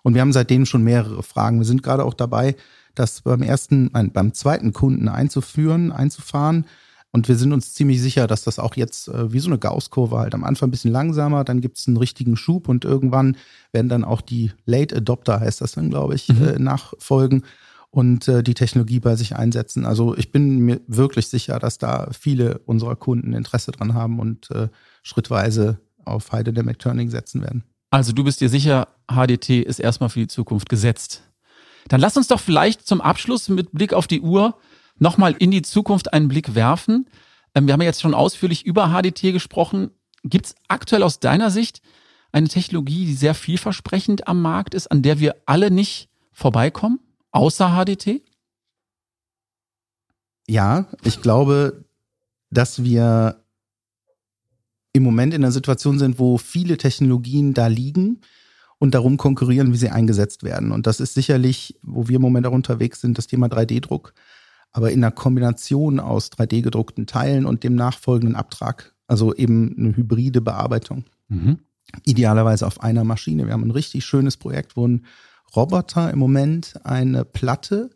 [0.04, 1.58] Und wir haben seitdem schon mehrere Fragen.
[1.58, 2.56] Wir sind gerade auch dabei,
[2.94, 6.68] das beim ersten, nein, beim zweiten Kunden einzuführen, einzufahren.
[7.12, 10.20] Und wir sind uns ziemlich sicher, dass das auch jetzt äh, wie so eine Gauss-Kurve
[10.20, 13.38] halt am Anfang ein bisschen langsamer, dann gibt es einen richtigen Schub und irgendwann
[13.72, 16.44] werden dann auch die Late Adopter, heißt das dann, glaube ich, mhm.
[16.44, 17.44] äh, nachfolgen
[17.96, 19.86] und äh, die Technologie bei sich einsetzen.
[19.86, 24.52] Also ich bin mir wirklich sicher, dass da viele unserer Kunden Interesse dran haben und
[24.52, 24.68] äh,
[25.02, 27.64] schrittweise auf Dynamic Turning setzen werden.
[27.92, 31.24] Also du bist dir sicher, HDT ist erstmal für die Zukunft gesetzt.
[31.88, 34.58] Dann lass uns doch vielleicht zum Abschluss mit Blick auf die Uhr
[35.00, 37.08] nochmal in die Zukunft einen Blick werfen.
[37.56, 39.92] Ähm, wir haben ja jetzt schon ausführlich über HDT gesprochen.
[40.26, 41.82] Gibt es aktuell aus deiner Sicht
[42.34, 47.00] eine Technologie, die sehr vielversprechend am Markt ist, an der wir alle nicht vorbeikommen?
[47.36, 48.22] Außer HDT?
[50.48, 51.84] Ja, ich glaube,
[52.50, 53.44] dass wir
[54.94, 58.22] im Moment in einer Situation sind, wo viele Technologien da liegen
[58.78, 60.72] und darum konkurrieren, wie sie eingesetzt werden.
[60.72, 64.14] Und das ist sicherlich, wo wir im Moment auch unterwegs sind, das Thema 3D-Druck.
[64.72, 70.42] Aber in einer Kombination aus 3D-gedruckten Teilen und dem nachfolgenden Abtrag, also eben eine hybride
[70.42, 71.06] Bearbeitung.
[71.28, 71.60] Mhm.
[72.06, 73.46] Idealerweise auf einer Maschine.
[73.46, 75.06] Wir haben ein richtig schönes Projekt, wo ein
[75.56, 77.90] Roboter im Moment eine Platte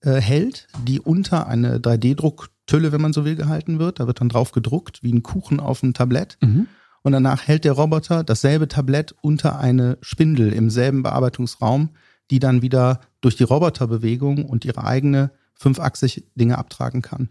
[0.00, 4.00] äh, hält, die unter eine 3D-Drucktülle, wenn man so will, gehalten wird.
[4.00, 6.38] Da wird dann drauf gedruckt, wie ein Kuchen auf einem Tablett.
[6.40, 6.68] Mhm.
[7.02, 11.90] und danach hält der Roboter dasselbe Tablett unter eine Spindel im selben Bearbeitungsraum,
[12.30, 17.30] die dann wieder durch die Roboterbewegung und ihre eigene fünfachsig Dinge abtragen kann.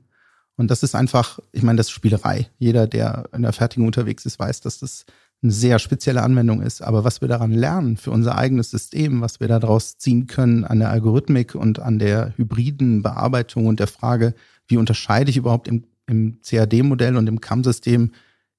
[0.55, 2.49] Und das ist einfach, ich meine, das ist Spielerei.
[2.57, 5.05] Jeder, der in der Fertigung unterwegs ist, weiß, dass das
[5.43, 6.81] eine sehr spezielle Anwendung ist.
[6.81, 10.79] Aber was wir daran lernen für unser eigenes System, was wir daraus ziehen können an
[10.79, 14.33] der Algorithmik und an der hybriden Bearbeitung und der Frage,
[14.67, 18.11] wie unterscheide ich überhaupt im, im CAD-Modell und im CAM-System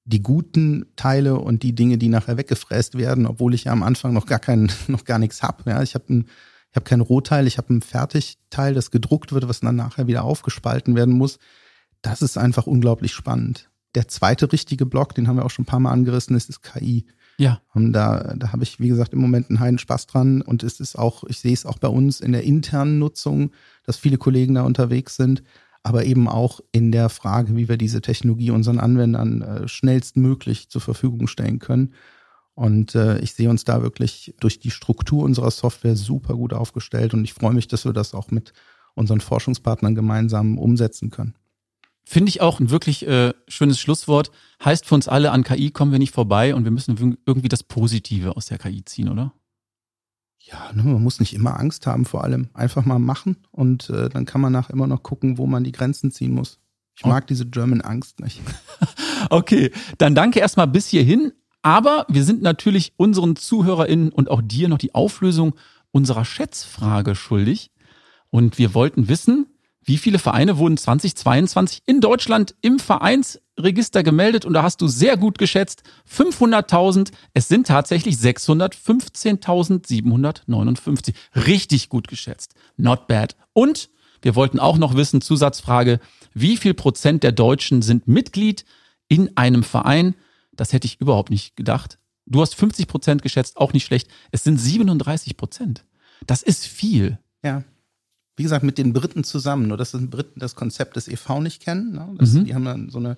[0.05, 4.13] die guten Teile und die Dinge, die nachher weggefräst werden, obwohl ich ja am Anfang
[4.13, 5.69] noch gar keinen, noch gar nichts habe.
[5.69, 6.25] Ja, ich habe ein,
[6.71, 10.23] ich habe kein Rohteil, ich habe ein Fertigteil, das gedruckt wird, was dann nachher wieder
[10.23, 11.39] aufgespalten werden muss.
[12.01, 13.69] Das ist einfach unglaublich spannend.
[13.95, 16.61] Der zweite richtige Block, den haben wir auch schon ein paar Mal angerissen, ist das
[16.61, 17.05] KI.
[17.37, 17.61] Ja.
[17.73, 20.41] Und da, da habe ich, wie gesagt, im Moment einen heiden Spaß dran.
[20.41, 23.51] Und es ist auch, ich sehe es auch bei uns in der internen Nutzung,
[23.85, 25.43] dass viele Kollegen da unterwegs sind
[25.83, 30.81] aber eben auch in der Frage, wie wir diese Technologie unseren Anwendern äh, schnellstmöglich zur
[30.81, 31.93] Verfügung stellen können.
[32.53, 37.13] Und äh, ich sehe uns da wirklich durch die Struktur unserer Software super gut aufgestellt
[37.13, 38.51] und ich freue mich, dass wir das auch mit
[38.95, 41.35] unseren Forschungspartnern gemeinsam umsetzen können.
[42.11, 44.31] Finde ich auch ein wirklich äh, schönes Schlusswort.
[44.65, 47.61] Heißt für uns alle, an KI kommen wir nicht vorbei und wir müssen irgendwie das
[47.61, 49.31] Positive aus der KI ziehen, oder?
[50.39, 52.49] Ja, ne, man muss nicht immer Angst haben vor allem.
[52.55, 55.71] Einfach mal machen und äh, dann kann man nach immer noch gucken, wo man die
[55.71, 56.57] Grenzen ziehen muss.
[56.97, 57.27] Ich mag oh.
[57.29, 58.41] diese German Angst nicht.
[59.29, 61.31] okay, dann danke erstmal bis hierhin.
[61.61, 65.53] Aber wir sind natürlich unseren ZuhörerInnen und auch dir noch die Auflösung
[65.91, 67.69] unserer Schätzfrage schuldig.
[68.31, 69.45] Und wir wollten wissen,
[69.89, 74.45] wie viele Vereine wurden 2022 in Deutschland im Vereinsregister gemeldet?
[74.45, 77.09] Und da hast du sehr gut geschätzt, 500.000.
[77.33, 81.15] Es sind tatsächlich 615.759.
[81.33, 82.53] Richtig gut geschätzt.
[82.77, 83.35] Not bad.
[83.53, 83.89] Und
[84.21, 85.99] wir wollten auch noch wissen, Zusatzfrage,
[86.35, 88.65] wie viel Prozent der Deutschen sind Mitglied
[89.07, 90.13] in einem Verein?
[90.51, 91.97] Das hätte ich überhaupt nicht gedacht.
[92.27, 94.07] Du hast 50 Prozent geschätzt, auch nicht schlecht.
[94.29, 95.83] Es sind 37 Prozent.
[96.27, 97.17] Das ist viel.
[97.43, 97.63] Ja
[98.39, 101.61] wie gesagt, mit den Briten zusammen, nur dass die Briten das Konzept des EV nicht
[101.61, 101.91] kennen.
[101.91, 102.15] Ne?
[102.17, 102.45] Das, mhm.
[102.45, 103.17] Die haben dann so eine,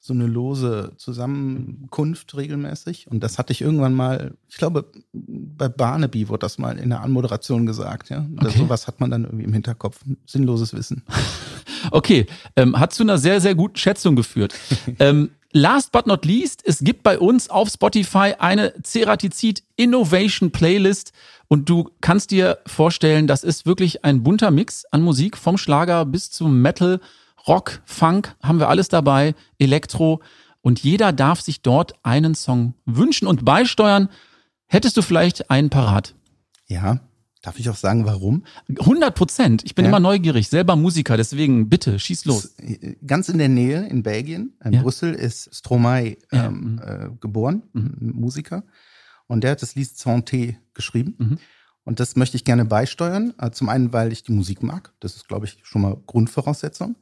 [0.00, 3.06] so eine lose Zusammenkunft regelmäßig.
[3.08, 7.02] Und das hatte ich irgendwann mal, ich glaube, bei Barnaby wurde das mal in der
[7.02, 8.10] Anmoderation gesagt.
[8.10, 8.28] Ja?
[8.36, 8.58] Okay.
[8.58, 10.00] Sowas hat man dann irgendwie im Hinterkopf.
[10.26, 11.04] Sinnloses Wissen.
[11.92, 14.52] Okay, ähm, hat zu einer sehr, sehr guten Schätzung geführt.
[14.98, 21.12] ähm, Last but not least, es gibt bei uns auf Spotify eine Ceratizid Innovation Playlist
[21.48, 26.04] und du kannst dir vorstellen, das ist wirklich ein bunter Mix an Musik vom Schlager
[26.04, 27.00] bis zum Metal,
[27.46, 30.20] Rock, Funk, haben wir alles dabei, Elektro
[30.60, 34.10] und jeder darf sich dort einen Song wünschen und beisteuern.
[34.66, 36.14] Hättest du vielleicht einen parat?
[36.66, 37.00] Ja,
[37.48, 38.44] Darf ich auch sagen, warum?
[38.78, 39.62] 100 Prozent.
[39.64, 39.88] Ich bin ja.
[39.88, 42.54] immer neugierig, selber Musiker, deswegen bitte, schieß los.
[43.06, 44.82] Ganz in der Nähe in Belgien, in ja.
[44.82, 46.80] Brüssel, ist Stromae ähm, mhm.
[46.84, 48.12] äh, geboren, mhm.
[48.20, 48.64] Musiker.
[49.28, 51.14] Und der hat das Lied Santé geschrieben.
[51.16, 51.38] Mhm.
[51.84, 53.32] Und das möchte ich gerne beisteuern.
[53.38, 54.92] Äh, zum einen, weil ich die Musik mag.
[55.00, 56.96] Das ist, glaube ich, schon mal Grundvoraussetzung.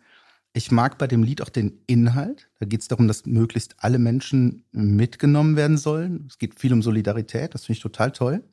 [0.52, 2.50] Ich mag bei dem Lied auch den Inhalt.
[2.60, 6.26] Da geht es darum, dass möglichst alle Menschen mitgenommen werden sollen.
[6.28, 7.52] Es geht viel um Solidarität.
[7.52, 8.44] Das finde ich total toll.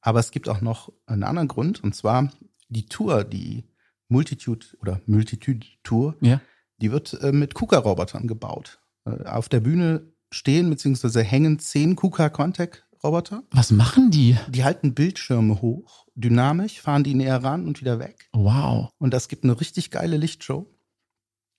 [0.00, 2.30] Aber es gibt auch noch einen anderen Grund, und zwar
[2.68, 3.64] die Tour, die
[4.08, 6.40] Multitude oder Multitude Tour, ja.
[6.80, 8.80] die wird äh, mit KUKA-Robotern gebaut.
[9.04, 11.22] Äh, auf der Bühne stehen bzw.
[11.22, 13.42] hängen zehn KUKA Contact Roboter.
[13.50, 14.36] Was machen die?
[14.48, 18.28] Die halten Bildschirme hoch, dynamisch, fahren die näher ran und wieder weg.
[18.32, 18.90] Wow.
[18.98, 20.66] Und das gibt eine richtig geile Lichtshow.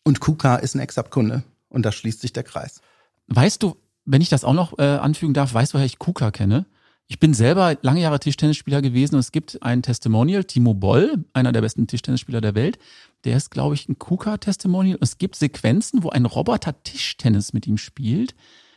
[0.04, 2.82] Und KUKA ist ein Ex-Kunde und da schließt sich der Kreis.
[3.28, 6.32] Weißt du, wenn ich das auch noch äh, anfügen darf, weißt du, woher ich KUKA
[6.32, 6.66] kenne?
[7.12, 11.52] Ich bin selber lange Jahre Tischtennisspieler gewesen und es gibt ein Testimonial, Timo Boll, einer
[11.52, 12.80] der besten Tischtennisspieler der Welt.
[13.26, 14.98] Der ist, glaube ich, ein KUKA-Testimonial.
[15.02, 18.34] Es gibt Sequenzen, wo ein Roboter Tischtennis mit ihm spielt.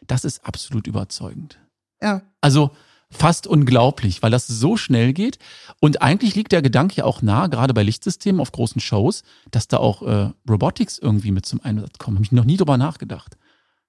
[0.08, 1.60] Das ist absolut überzeugend.
[2.02, 2.22] Ja.
[2.40, 2.72] Also
[3.08, 5.38] fast unglaublich, weil das so schnell geht.
[5.78, 9.22] Und eigentlich liegt der Gedanke ja auch nah, gerade bei Lichtsystemen auf großen Shows,
[9.52, 12.16] dass da auch äh, Robotics irgendwie mit zum Einsatz kommen.
[12.16, 13.36] Habe ich noch nie drüber nachgedacht.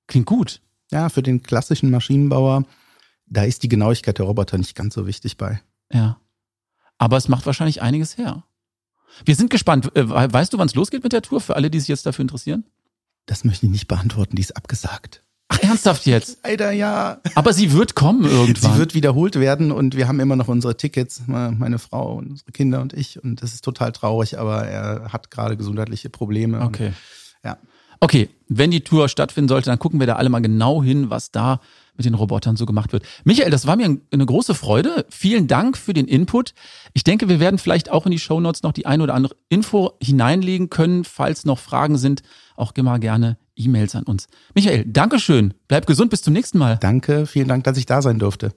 [0.05, 0.61] Klingt gut.
[0.91, 2.65] Ja, für den klassischen Maschinenbauer
[3.27, 5.61] da ist die Genauigkeit der Roboter nicht ganz so wichtig bei.
[5.91, 6.19] Ja.
[6.97, 8.43] Aber es macht wahrscheinlich einiges her.
[9.23, 9.95] Wir sind gespannt.
[9.95, 12.23] Äh, weißt du, wann es losgeht mit der Tour, für alle, die sich jetzt dafür
[12.23, 12.65] interessieren?
[13.25, 15.23] Das möchte ich nicht beantworten, die ist abgesagt.
[15.47, 16.39] Ach, ernsthaft jetzt?
[16.43, 17.21] Leider ja.
[17.35, 18.73] Aber sie wird kommen irgendwann.
[18.73, 22.51] Sie wird wiederholt werden und wir haben immer noch unsere Tickets, meine Frau und unsere
[22.51, 23.23] Kinder und ich.
[23.23, 26.61] Und das ist total traurig, aber er hat gerade gesundheitliche Probleme.
[26.61, 26.87] Okay.
[26.87, 26.95] Und,
[27.43, 27.57] ja.
[27.99, 31.31] Okay, wenn die Tour stattfinden sollte, dann gucken wir da alle mal genau hin, was
[31.31, 31.59] da
[31.97, 33.03] mit den Robotern so gemacht wird.
[33.23, 35.05] Michael, das war mir eine große Freude.
[35.09, 36.53] Vielen Dank für den Input.
[36.93, 39.35] Ich denke, wir werden vielleicht auch in die Show Notes noch die ein oder andere
[39.49, 41.03] Info hineinlegen können.
[41.03, 42.23] Falls noch Fragen sind,
[42.55, 44.27] auch immer gerne E-Mails an uns.
[44.53, 45.53] Michael, Dankeschön.
[45.67, 46.09] Bleib gesund.
[46.09, 46.77] Bis zum nächsten Mal.
[46.81, 47.25] Danke.
[47.25, 48.51] Vielen Dank, dass ich da sein durfte.